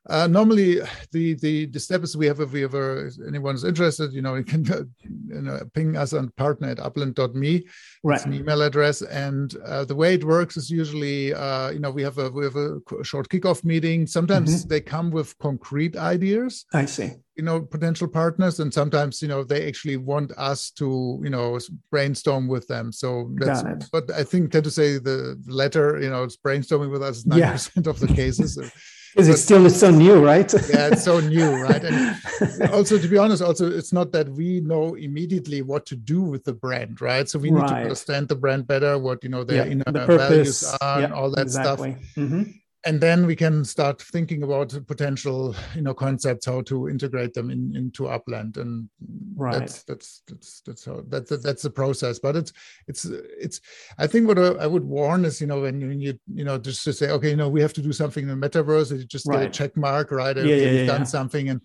[0.09, 0.79] Uh, normally,
[1.11, 4.43] the, the the step is we have if we ever anyone's interested, you know, you
[4.43, 4.65] can
[5.01, 7.65] you know, ping us on partner at upland.me.
[8.03, 8.15] Right.
[8.15, 11.89] It's an email address, and uh, the way it works is usually, uh, you know,
[11.89, 14.05] we have a we have a short kickoff meeting.
[14.05, 14.67] Sometimes mm-hmm.
[14.67, 16.65] they come with concrete ideas.
[16.73, 17.11] I see.
[17.37, 21.57] You know, potential partners, and sometimes you know they actually want us to you know
[21.91, 22.91] brainstorm with them.
[22.91, 23.87] So that's.
[23.89, 27.39] But I think tend to say the letter, you know, it's brainstorming with us ninety
[27.39, 27.53] yeah.
[27.53, 28.59] percent of the cases.
[29.13, 30.51] because it's still it's so new right?
[30.69, 31.83] Yeah it's so new right?
[31.83, 36.21] And also to be honest also it's not that we know immediately what to do
[36.21, 37.29] with the brand right?
[37.29, 37.69] So we need right.
[37.69, 41.05] to understand the brand better what you know their yeah, inner the values are yeah,
[41.05, 41.91] and all that exactly.
[41.91, 42.43] stuff mm-hmm
[42.85, 47.49] and then we can start thinking about potential you know concepts how to integrate them
[47.49, 48.89] in, into upland and
[49.35, 52.51] right that's that's that's that's how that's that's the process but it's
[52.87, 53.61] it's it's
[53.97, 56.83] i think what i would warn is you know when you you, you know just
[56.83, 59.27] to say okay you know we have to do something in the metaverse you just
[59.27, 59.39] right.
[59.39, 61.05] get a check mark right yeah, yeah, yeah, done yeah.
[61.05, 61.61] something and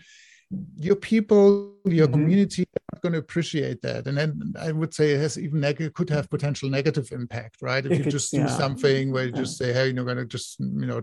[0.77, 2.13] your people, your mm-hmm.
[2.15, 2.67] community
[3.03, 4.07] going to appreciate that.
[4.07, 7.85] And then I would say it has even neg- could have potential negative impact, right?
[7.85, 8.47] If, if you just do yeah.
[8.47, 9.41] something where you yeah.
[9.43, 11.03] just say, hey, you're going to just, you know,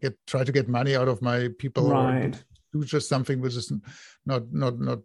[0.00, 2.34] get try to get money out of my people right.
[2.34, 3.72] or do just something which is
[4.24, 5.00] not not not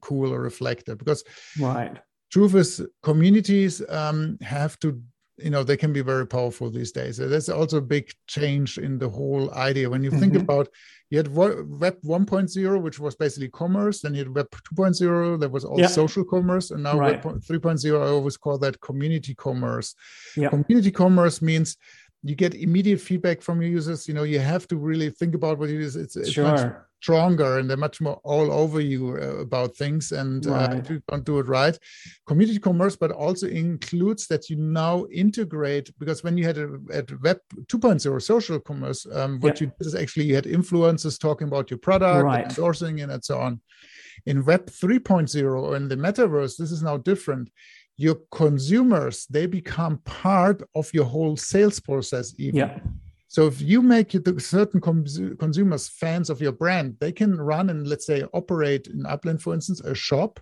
[0.00, 0.98] cool or reflective.
[0.98, 1.24] Because
[1.58, 1.98] right.
[2.30, 5.02] truth is communities um, have to
[5.38, 8.98] you know they can be very powerful these days there's also a big change in
[8.98, 10.20] the whole idea when you mm-hmm.
[10.20, 10.68] think about
[11.14, 15.64] you had web 1.0 which was basically commerce then you had web 2.0 that was
[15.64, 15.86] all yeah.
[15.86, 17.24] social commerce and now right.
[17.24, 19.94] web 3.0 i always call that community commerce
[20.36, 20.48] yeah.
[20.48, 21.76] community commerce means
[22.24, 25.56] you get immediate feedback from your users you know you have to really think about
[25.56, 26.44] what it is it's, it's sure.
[26.44, 26.72] much
[27.04, 30.70] stronger and they're much more all over you uh, about things and uh, right.
[30.70, 31.78] uh, if you don't do it right
[32.26, 37.06] community commerce but also includes that you now integrate because when you had a, at
[37.20, 39.66] web 2.0 social commerce um, what yeah.
[39.66, 42.46] you did is actually you had influencers talking about your product right.
[42.48, 43.60] endorsing it and so on
[44.24, 47.50] in web 3.0 or in the metaverse this is now different
[47.98, 52.78] your consumers they become part of your whole sales process even yeah
[53.34, 58.06] so if you make certain consumers fans of your brand, they can run and let's
[58.06, 60.38] say operate in Upland, for instance, a shop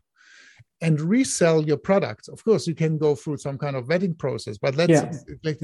[0.82, 2.28] and resell your products.
[2.28, 5.10] Of course, you can go through some kind of vetting process, but that's yeah.
[5.42, 5.58] like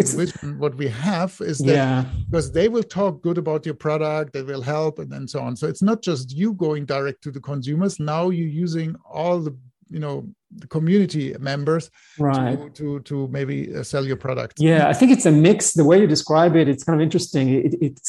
[0.56, 2.04] what we have is that yeah.
[2.30, 5.54] because they will talk good about your product, they will help, and, and so on.
[5.54, 8.00] So it's not just you going direct to the consumers.
[8.00, 9.54] Now you're using all the
[9.90, 12.74] you know the community members right.
[12.74, 14.54] to, to, to maybe uh, sell your product.
[14.58, 15.72] Yeah i think it's a mix.
[15.72, 17.48] The way you describe it it's kind of interesting.
[17.50, 18.00] It, it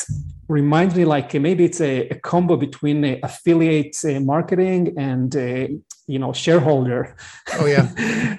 [0.47, 5.67] reminds me like maybe it's a, a combo between affiliate uh, marketing and uh,
[6.07, 7.15] you know shareholder.
[7.53, 7.87] Oh yeah.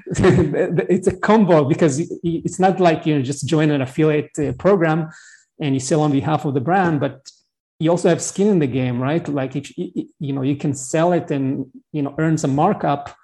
[0.94, 5.08] It's a combo because it's not like you know just join an affiliate uh, program
[5.60, 7.30] and you sell on behalf of the brand but
[7.78, 9.26] you also have skin in the game right?
[9.28, 13.14] Like if you, you know you can sell it and you know earn some markup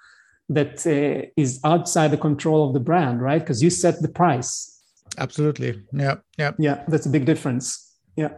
[0.49, 3.39] that uh, is outside the control of the brand, right?
[3.39, 4.81] Because you set the price.
[5.17, 5.83] Absolutely.
[5.91, 6.15] Yeah.
[6.37, 6.51] Yeah.
[6.57, 6.83] Yeah.
[6.87, 7.95] That's a big difference.
[8.15, 8.31] Yeah.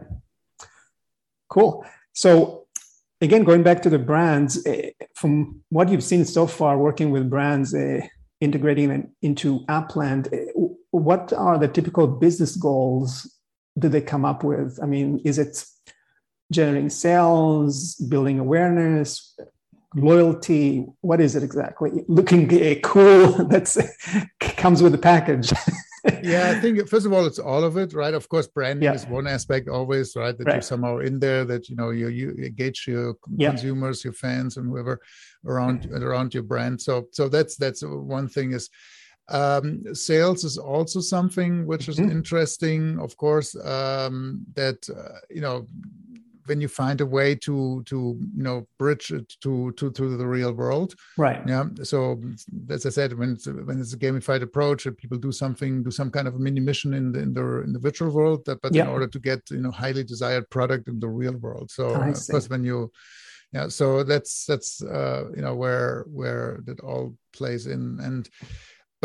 [1.48, 1.84] Cool.
[2.12, 2.66] So
[3.20, 7.30] again, going back to the brands, uh, from what you've seen so far, working with
[7.30, 8.00] brands, uh,
[8.40, 13.30] integrating them into Upland, uh, what are the typical business goals
[13.78, 14.78] do they come up with?
[14.82, 15.64] I mean, is it
[16.50, 19.36] generating sales, building awareness,
[19.94, 20.86] loyalty?
[21.00, 22.04] What is it exactly?
[22.08, 22.48] Looking
[22.82, 23.78] cool, that's
[24.38, 25.52] comes with the package.
[26.22, 28.14] yeah, I think first of all, it's all of it, right?
[28.14, 28.94] Of course, branding yeah.
[28.94, 30.36] is one aspect always, right?
[30.36, 30.54] That right.
[30.54, 33.50] you're somehow in there, that you know you you engage your yeah.
[33.50, 35.00] consumers, your fans, and whoever
[35.46, 36.80] around around your brand.
[36.80, 38.70] So so that's that's one thing is
[39.30, 42.10] um, sales is also something which is mm-hmm.
[42.10, 43.54] interesting, of course.
[43.64, 45.66] Um, that uh, you know
[46.50, 47.96] when you find a way to to
[48.38, 50.90] you know bridge it to to to the real world.
[51.16, 51.40] Right.
[51.46, 51.64] Yeah.
[51.84, 52.20] So
[52.76, 56.10] as i said when it's when it's a gamified approach people do something do some
[56.16, 58.74] kind of a mini mission in the in the in the virtual world that, but
[58.74, 58.82] yeah.
[58.82, 61.70] in order to get you know highly desired product in the real world.
[61.70, 62.78] So of course when you
[63.56, 67.06] yeah so that's that's uh you know where where that all
[67.38, 67.82] plays in.
[68.08, 68.28] And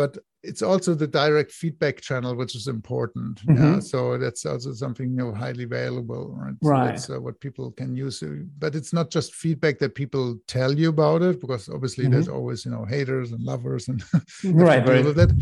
[0.00, 0.12] but
[0.46, 3.74] it's also the direct feedback channel which is important mm-hmm.
[3.74, 7.70] yeah so that's also something you know highly valuable right so that's uh, what people
[7.72, 8.22] can use
[8.58, 12.14] but it's not just feedback that people tell you about it because obviously mm-hmm.
[12.14, 14.02] there's always you know haters and lovers and
[14.44, 15.04] right, right.
[15.04, 15.32] with it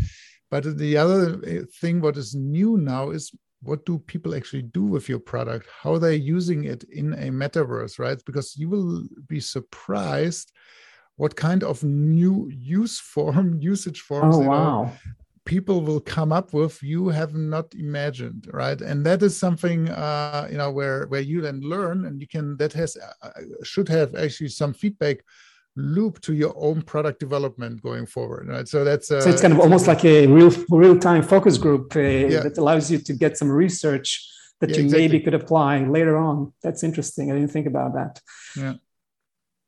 [0.49, 3.31] but the other uh, thing what is new now is
[3.61, 7.99] what do people actually do with your product how they're using it in a metaverse
[7.99, 10.51] right because you will be surprised
[11.17, 14.91] what kind of new use form, usage forms oh, wow.
[15.45, 20.47] People will come up with you have not imagined right and that is something uh,
[20.49, 23.29] you know where where you then learn and you can that has uh,
[23.63, 25.17] should have actually some feedback
[25.75, 29.53] loop to your own product development going forward right so that's uh, so it's kind
[29.53, 32.39] of almost like a real real-time focus group uh, yeah.
[32.39, 34.27] that allows you to get some research
[34.61, 35.07] that yeah, you exactly.
[35.07, 38.19] maybe could apply later on that's interesting i didn't think about that
[38.57, 38.73] yeah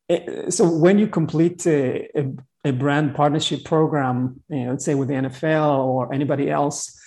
[0.10, 2.32] Eh, so when you complete a, a,
[2.66, 6.98] a, brand partnership program, you know, let's say with the NFL or anybody else,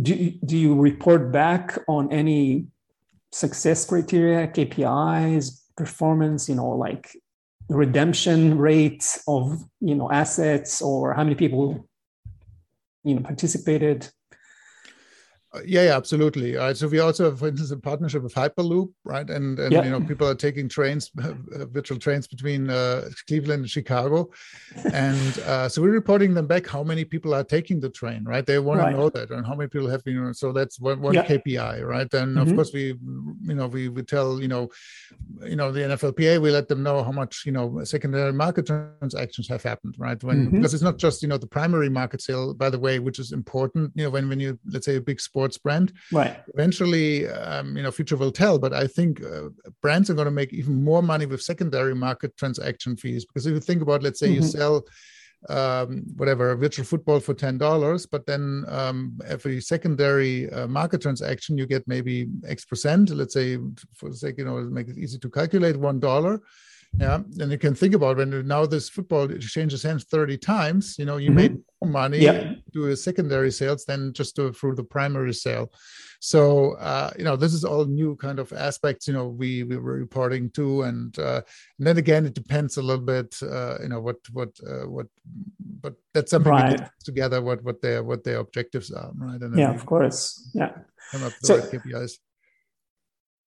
[0.00, 2.66] do, do you report back on any
[3.32, 7.10] success criteria, KPIs, performance, you know, like
[7.68, 11.86] redemption rate of, you know, assets or how many people,
[13.04, 14.08] you know, participated?
[15.58, 16.56] Uh, yeah, yeah, absolutely.
[16.56, 16.76] All right.
[16.76, 19.28] So we also have, for instance, a partnership with Hyperloop, right?
[19.28, 19.84] And and yeah.
[19.84, 21.34] you know, people are taking trains, uh,
[21.66, 24.30] virtual trains between uh, Cleveland and Chicago,
[24.92, 28.46] and uh, so we're reporting them back how many people are taking the train, right?
[28.46, 28.90] They want right.
[28.90, 30.34] to know that, and how many people have been.
[30.34, 31.26] So that's one, one yeah.
[31.26, 32.12] KPI, right?
[32.14, 32.48] And mm-hmm.
[32.48, 32.94] of course, we,
[33.42, 34.68] you know, we we tell you know,
[35.44, 39.48] you know, the NFLPA, we let them know how much you know secondary market transactions
[39.48, 40.22] have happened, right?
[40.22, 40.56] When mm-hmm.
[40.56, 43.32] because it's not just you know the primary market sale, by the way, which is
[43.32, 43.92] important.
[43.94, 45.92] You know, when when you let's say a big sport sports brand.
[46.12, 46.40] Right.
[46.54, 48.58] Eventually, um, you know, future will tell.
[48.58, 49.48] But I think uh,
[49.82, 53.54] brands are going to make even more money with secondary market transaction fees because if
[53.54, 54.42] you think about, let's say, mm-hmm.
[54.42, 54.84] you sell
[55.48, 61.56] um, whatever virtual football for ten dollars, but then um, every secondary uh, market transaction
[61.56, 63.10] you get maybe X percent.
[63.10, 63.58] Let's say,
[63.94, 66.40] for the sake, you know, make it easy to calculate one dollar
[66.98, 71.04] yeah and you can think about when now this football changes hands 30 times you
[71.04, 71.36] know you mm-hmm.
[71.36, 72.54] made more money yeah.
[72.72, 75.70] do a secondary sales than just do through the primary sale
[76.20, 79.76] so uh, you know this is all new kind of aspects you know we we
[79.76, 81.40] were reporting to and, uh,
[81.78, 85.06] and then again it depends a little bit uh, you know what what uh, what
[85.80, 86.88] but that's something right.
[87.04, 90.72] together what what their what their objectives are right and yeah of course yeah
[91.42, 92.18] so, right KPIs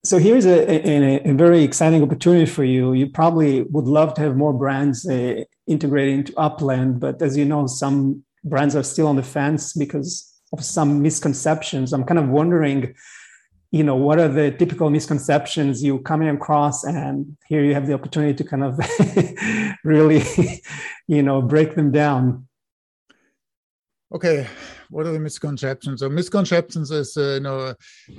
[0.04, 2.94] so here's a, a, a, very exciting opportunity for you.
[2.94, 7.46] You probably would love to have more brands uh, integrated into Upland, but as you
[7.46, 11.94] know, some brands are still on the fence because of some misconceptions.
[11.94, 12.96] I'm kind of wondering,
[13.72, 16.84] you know, what are the typical misconceptions you coming across?
[16.84, 18.80] And here you have the opportunity to kind of
[19.84, 20.24] really,
[21.08, 22.48] you know, break them down.
[24.14, 24.48] Okay,
[24.92, 26.02] what are the misconceptions?
[26.02, 27.74] So misconceptions is uh, you know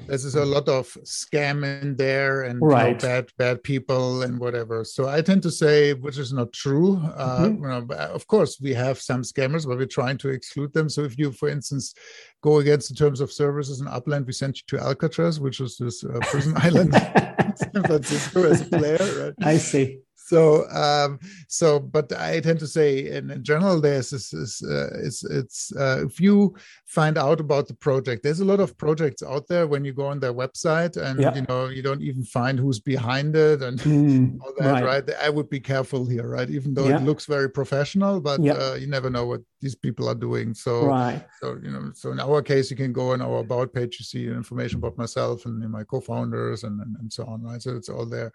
[0.06, 2.88] there's a lot of scam in there and right.
[2.88, 4.82] you know, bad bad people and whatever.
[4.84, 6.96] So I tend to say which is not true.
[7.16, 7.62] Uh, mm-hmm.
[7.62, 10.88] you know, of course we have some scammers, but we're trying to exclude them.
[10.88, 11.94] So if you, for instance,
[12.42, 15.76] go against the terms of services in Upland, we sent you to Alcatraz, which is
[15.76, 18.98] this uh, prison island in San Francisco as a player.
[18.98, 19.34] Right?
[19.46, 19.98] I see
[20.32, 21.18] so um,
[21.48, 25.74] so but i tend to say in, in general there's this is uh, it's it's
[25.76, 26.54] uh, if you
[26.86, 30.06] find out about the project there's a lot of projects out there when you go
[30.06, 31.34] on their website and yeah.
[31.34, 34.84] you know you don't even find who's behind it and mm, all that right.
[34.84, 35.16] right.
[35.22, 36.96] i would be careful here right even though yeah.
[36.96, 38.52] it looks very professional but yeah.
[38.54, 42.10] uh, you never know what these people are doing so right so you know so
[42.10, 45.46] in our case you can go on our about page you see information about myself
[45.46, 48.32] and my co-founders and, and, and so on right so it's all there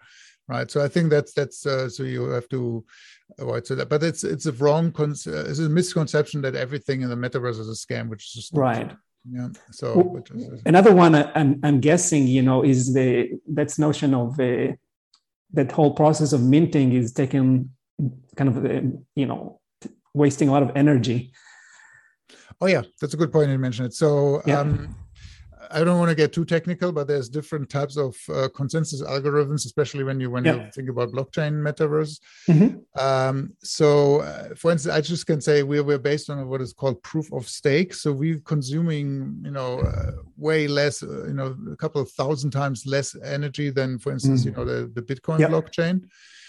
[0.47, 0.69] right?
[0.69, 2.85] So I think that's that's uh, so you have to
[3.39, 7.01] avoid so that, but it's it's a wrong con- uh, it's a misconception that everything
[7.01, 8.95] in the metaverse is a scam, which is just right.
[9.29, 9.49] Yeah.
[9.71, 14.39] So well, is, another one I'm I'm guessing you know is the that's notion of
[14.39, 14.73] uh,
[15.53, 17.71] that whole process of minting is taking
[18.35, 18.81] kind of uh,
[19.15, 19.59] you know
[20.13, 21.33] wasting a lot of energy.
[22.61, 23.93] Oh yeah, that's a good point you mentioned it.
[23.93, 24.61] So yeah.
[24.61, 24.95] um,
[25.71, 29.65] I don't want to get too technical, but there's different types of uh, consensus algorithms,
[29.65, 30.55] especially when you when yeah.
[30.55, 32.19] you think about blockchain metaverse.
[32.49, 32.99] Mm-hmm.
[32.99, 36.73] Um, so, uh, for instance, I just can say we're we're based on what is
[36.73, 37.93] called proof of stake.
[37.93, 42.51] So we're consuming, you know, uh, way less, uh, you know, a couple of thousand
[42.51, 44.59] times less energy than, for instance, mm-hmm.
[44.59, 45.47] you know, the the Bitcoin yeah.
[45.47, 46.03] blockchain.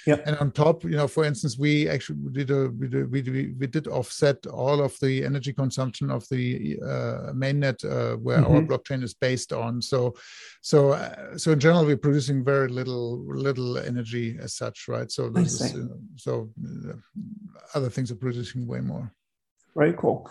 [0.09, 0.23] Yep.
[0.27, 3.61] And on top, you know, for instance, we actually did a we did, we, did,
[3.61, 8.55] we did offset all of the energy consumption of the uh, mainnet uh, where mm-hmm.
[8.55, 9.83] our blockchain is based on.
[9.83, 10.15] So,
[10.63, 15.13] so uh, so in general, we're producing very little little energy as such, right?
[15.13, 16.49] So this is, uh, so
[16.89, 16.95] uh,
[17.75, 19.13] other things are producing way more.
[19.77, 20.31] Very cool.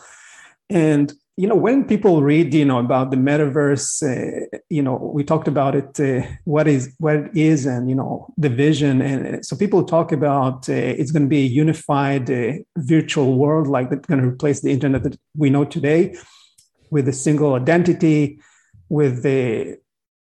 [0.71, 5.23] And you know, when people read, you know, about the metaverse, uh, you know, we
[5.23, 9.35] talked about it, uh, what is what it is, and you know, the vision, and
[9.35, 13.67] uh, so people talk about uh, it's going to be a unified uh, virtual world,
[13.67, 16.15] like that's going to replace the internet that we know today,
[16.89, 18.39] with a single identity,
[18.89, 19.77] with the,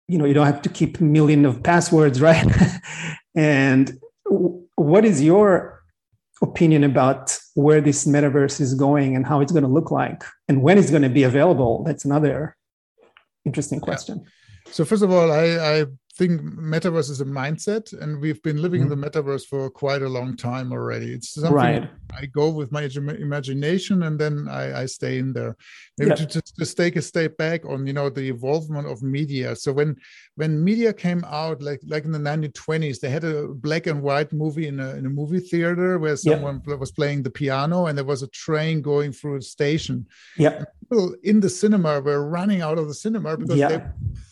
[0.08, 2.46] you know, you don't have to keep a million of passwords, right?
[3.34, 4.00] and
[4.76, 5.82] what is your
[6.44, 10.62] opinion about where this metaverse is going and how it's going to look like and
[10.62, 12.56] when it's going to be available that's another
[13.46, 14.72] interesting question yeah.
[14.72, 15.46] so first of all i
[15.80, 15.86] i
[16.18, 18.92] think metaverse is a mindset and we've been living mm-hmm.
[18.92, 21.90] in the metaverse for quite a long time already it's something right.
[22.14, 22.84] i go with my
[23.20, 25.56] imagination and then i, I stay in there
[25.98, 26.16] maybe yeah.
[26.16, 29.72] to just to take a step back on you know the evolvement of media so
[29.72, 29.96] when
[30.36, 34.34] when media came out like like in the 1920s they had a black and white
[34.34, 36.76] movie in a, in a movie theater where someone yeah.
[36.76, 40.06] was playing the piano and there was a train going through a station
[40.38, 43.68] yeah people in the cinema were running out of the cinema because yeah.
[43.70, 43.82] they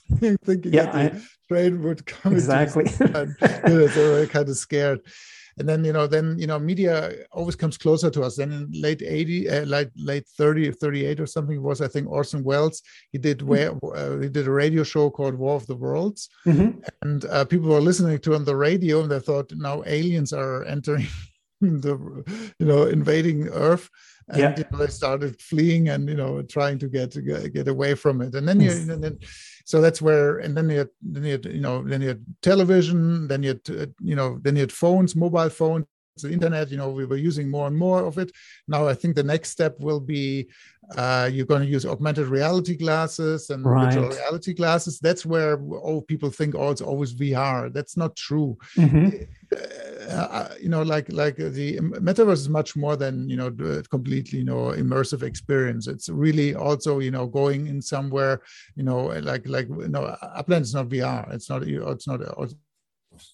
[0.43, 2.85] thinking yeah, that the train would come exactly.
[2.99, 3.35] and,
[3.67, 5.01] you know, so we're kind of scared.
[5.57, 8.37] And then you know, then you know, media always comes closer to us.
[8.37, 12.09] Then in late 80, uh, like late 30 or 38 or something was I think
[12.09, 12.81] Orson Welles.
[13.11, 13.47] He did mm-hmm.
[13.47, 16.79] where uh, he did a radio show called War of the Worlds, mm-hmm.
[17.01, 20.63] and uh, people were listening to on the radio, and they thought now aliens are
[20.63, 21.07] entering
[21.61, 22.23] the
[22.57, 23.89] you know invading Earth
[24.29, 24.55] and yeah.
[24.57, 28.21] you know, they started fleeing and you know trying to get get, get away from
[28.21, 29.17] it and then you and then
[29.69, 32.25] so that's where and then you had, then you had, you know then you had
[32.41, 35.85] television then you had uh, you know then you had phones mobile phones
[36.21, 38.31] the internet you know we were using more and more of it.
[38.67, 40.49] Now i think the next step will be
[40.97, 43.93] uh, you're going to use augmented reality glasses and right.
[43.93, 44.99] virtual reality glasses.
[44.99, 48.57] That's where oh people think oh it's always vr that's not true.
[48.75, 49.23] Mm-hmm.
[49.51, 53.49] Uh, uh, you know like like the metaverse is much more than you know
[53.89, 55.87] completely you know immersive experience.
[55.87, 58.41] It's really also you know going in somewhere
[58.75, 62.21] you know like like you know upland is not vr it's not it's not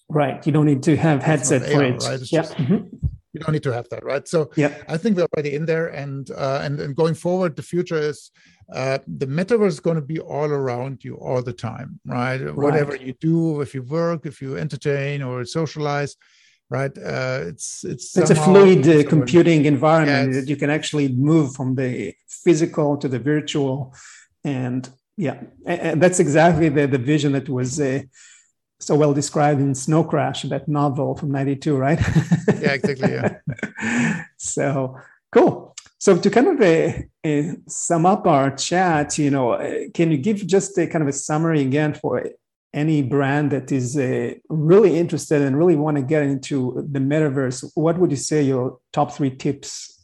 [0.08, 2.20] right you don't need to have headset for it right?
[2.30, 2.84] yeah just, mm-hmm.
[3.32, 5.88] you don't need to have that right so yeah i think we're already in there
[5.88, 8.30] and uh, and, and going forward the future is
[8.74, 12.40] uh, the metaverse is going to be all around you all the time right?
[12.40, 12.54] right?
[12.56, 16.16] whatever you do if you work if you entertain or socialize
[16.68, 21.08] right uh, it's it's it's a fluid uh, computing environment yeah, that you can actually
[21.08, 23.94] move from the physical to the virtual
[24.42, 28.00] and yeah and that's exactly the, the vision that was uh,
[28.78, 31.98] so well described in Snow Crash, that novel from 92, right?
[32.60, 33.12] yeah, exactly.
[33.12, 34.24] Yeah.
[34.36, 34.98] so
[35.32, 35.74] cool.
[35.98, 36.92] So to kind of uh,
[37.28, 41.08] uh, sum up our chat, you know, uh, can you give just a kind of
[41.08, 42.22] a summary again for
[42.74, 47.70] any brand that is uh, really interested and really want to get into the metaverse?
[47.74, 49.94] What would you say your top three tips?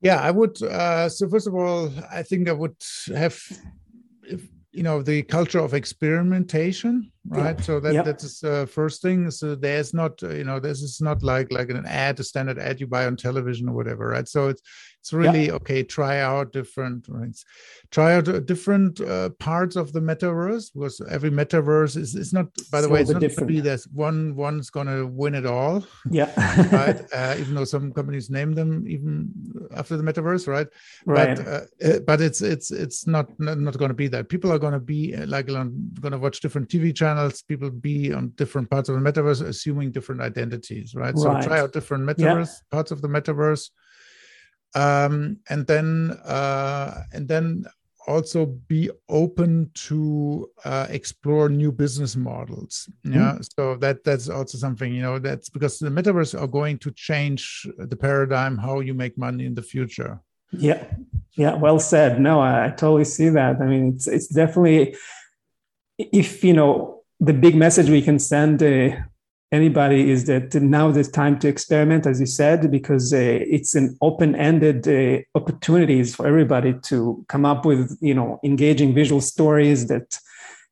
[0.00, 0.62] Yeah, I would.
[0.62, 2.76] Uh, so first of all, I think I would
[3.14, 3.38] have
[4.22, 7.58] if you know the culture of experimentation right?
[7.58, 7.64] Yeah.
[7.64, 8.04] so that yep.
[8.04, 9.30] that's the uh, first thing.
[9.30, 12.58] So there's not uh, you know this is not like like an ad a standard
[12.58, 14.28] ad you buy on television or whatever right?
[14.28, 14.62] So it's
[15.00, 15.52] it's really yeah.
[15.52, 17.34] okay try out different right?
[17.90, 22.46] try out uh, different uh, parts of the metaverse because every metaverse is, is not
[22.70, 25.46] by the way it's not going to be there's one one's going to win it
[25.46, 26.30] all yeah.
[26.72, 27.00] right?
[27.20, 29.28] Uh, even though some companies name them even
[29.74, 30.68] after the metaverse right?
[31.06, 31.36] Right.
[31.36, 34.28] but, uh, but it's it's it's not not, not going to be that.
[34.28, 38.30] People are going to be like going to watch different tv channels people be on
[38.36, 41.42] different parts of the metaverse assuming different identities right, right.
[41.42, 42.70] so try out different metaverse yeah.
[42.70, 43.70] parts of the metaverse.
[44.74, 47.64] Um, and then uh, and then
[48.06, 52.88] also be open to uh, explore new business models.
[53.06, 53.18] Mm-hmm.
[53.18, 53.38] yeah?
[53.56, 57.66] So that that's also something you know that's because the metaverse are going to change
[57.78, 60.20] the paradigm how you make money in the future.
[60.52, 60.84] Yeah.
[61.36, 62.20] Yeah well said.
[62.20, 63.60] No i, I totally see that.
[63.60, 64.96] I mean it's it's definitely
[65.98, 68.96] if you know the big message we can send uh,
[69.52, 73.74] anybody is that now is the time to experiment, as you said, because uh, it's
[73.74, 79.88] an open-ended uh, opportunities for everybody to come up with, you know, engaging visual stories
[79.88, 80.18] that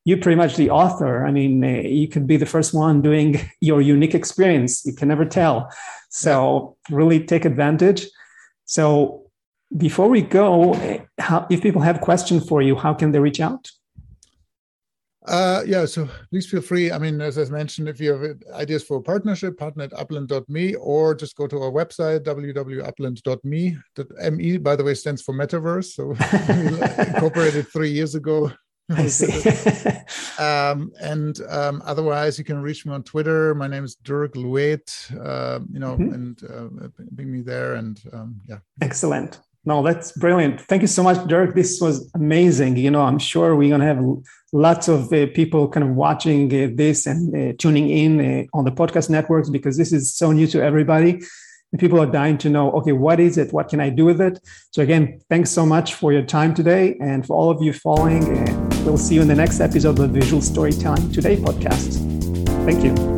[0.05, 1.25] you're pretty much the author.
[1.25, 4.85] I mean, uh, you could be the first one doing your unique experience.
[4.85, 5.71] You can never tell.
[6.09, 8.07] So really take advantage.
[8.65, 9.29] So
[9.77, 13.39] before we go, uh, how, if people have questions for you, how can they reach
[13.39, 13.69] out?
[15.25, 16.91] Uh, yeah, so please feel free.
[16.91, 20.75] I mean, as I mentioned, if you have ideas for a partnership, partner at upland.me,
[20.75, 23.77] or just go to our website, www.upland.me.
[24.31, 25.93] ME, by the way, stands for metaverse.
[25.93, 26.07] So
[26.97, 28.51] we incorporated three years ago.
[28.91, 29.49] I see.
[30.43, 33.53] um, and um, otherwise, you can reach me on Twitter.
[33.53, 36.13] My name is Dirk Lueth, uh, you know, mm-hmm.
[36.13, 37.75] and uh, bring me there.
[37.75, 38.59] And um, yeah.
[38.81, 39.41] Excellent.
[39.69, 40.61] No, that's brilliant.
[40.61, 41.53] Thank you so much, Dirk.
[41.53, 42.75] This was amazing.
[42.77, 44.03] You know, I'm sure we're going to have
[44.51, 48.65] lots of uh, people kind of watching uh, this and uh, tuning in uh, on
[48.65, 51.21] the podcast networks because this is so new to everybody.
[51.71, 53.53] And people are dying to know, okay, what is it?
[53.53, 54.39] What can I do with it?
[54.71, 56.97] So, again, thanks so much for your time today.
[56.99, 58.23] And for all of you following,
[58.85, 61.93] we'll see you in the next episode of the Visual Storytelling Today podcast.
[62.65, 63.08] Thank you.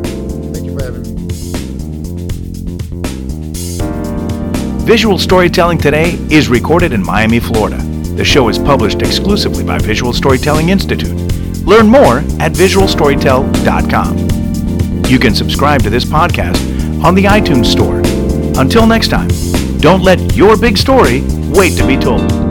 [4.92, 7.78] Visual Storytelling Today is recorded in Miami, Florida.
[7.78, 11.16] The show is published exclusively by Visual Storytelling Institute.
[11.64, 15.06] Learn more at visualstorytell.com.
[15.06, 18.02] You can subscribe to this podcast on the iTunes Store.
[18.60, 19.30] Until next time,
[19.78, 21.22] don't let your big story
[21.54, 22.41] wait to be told.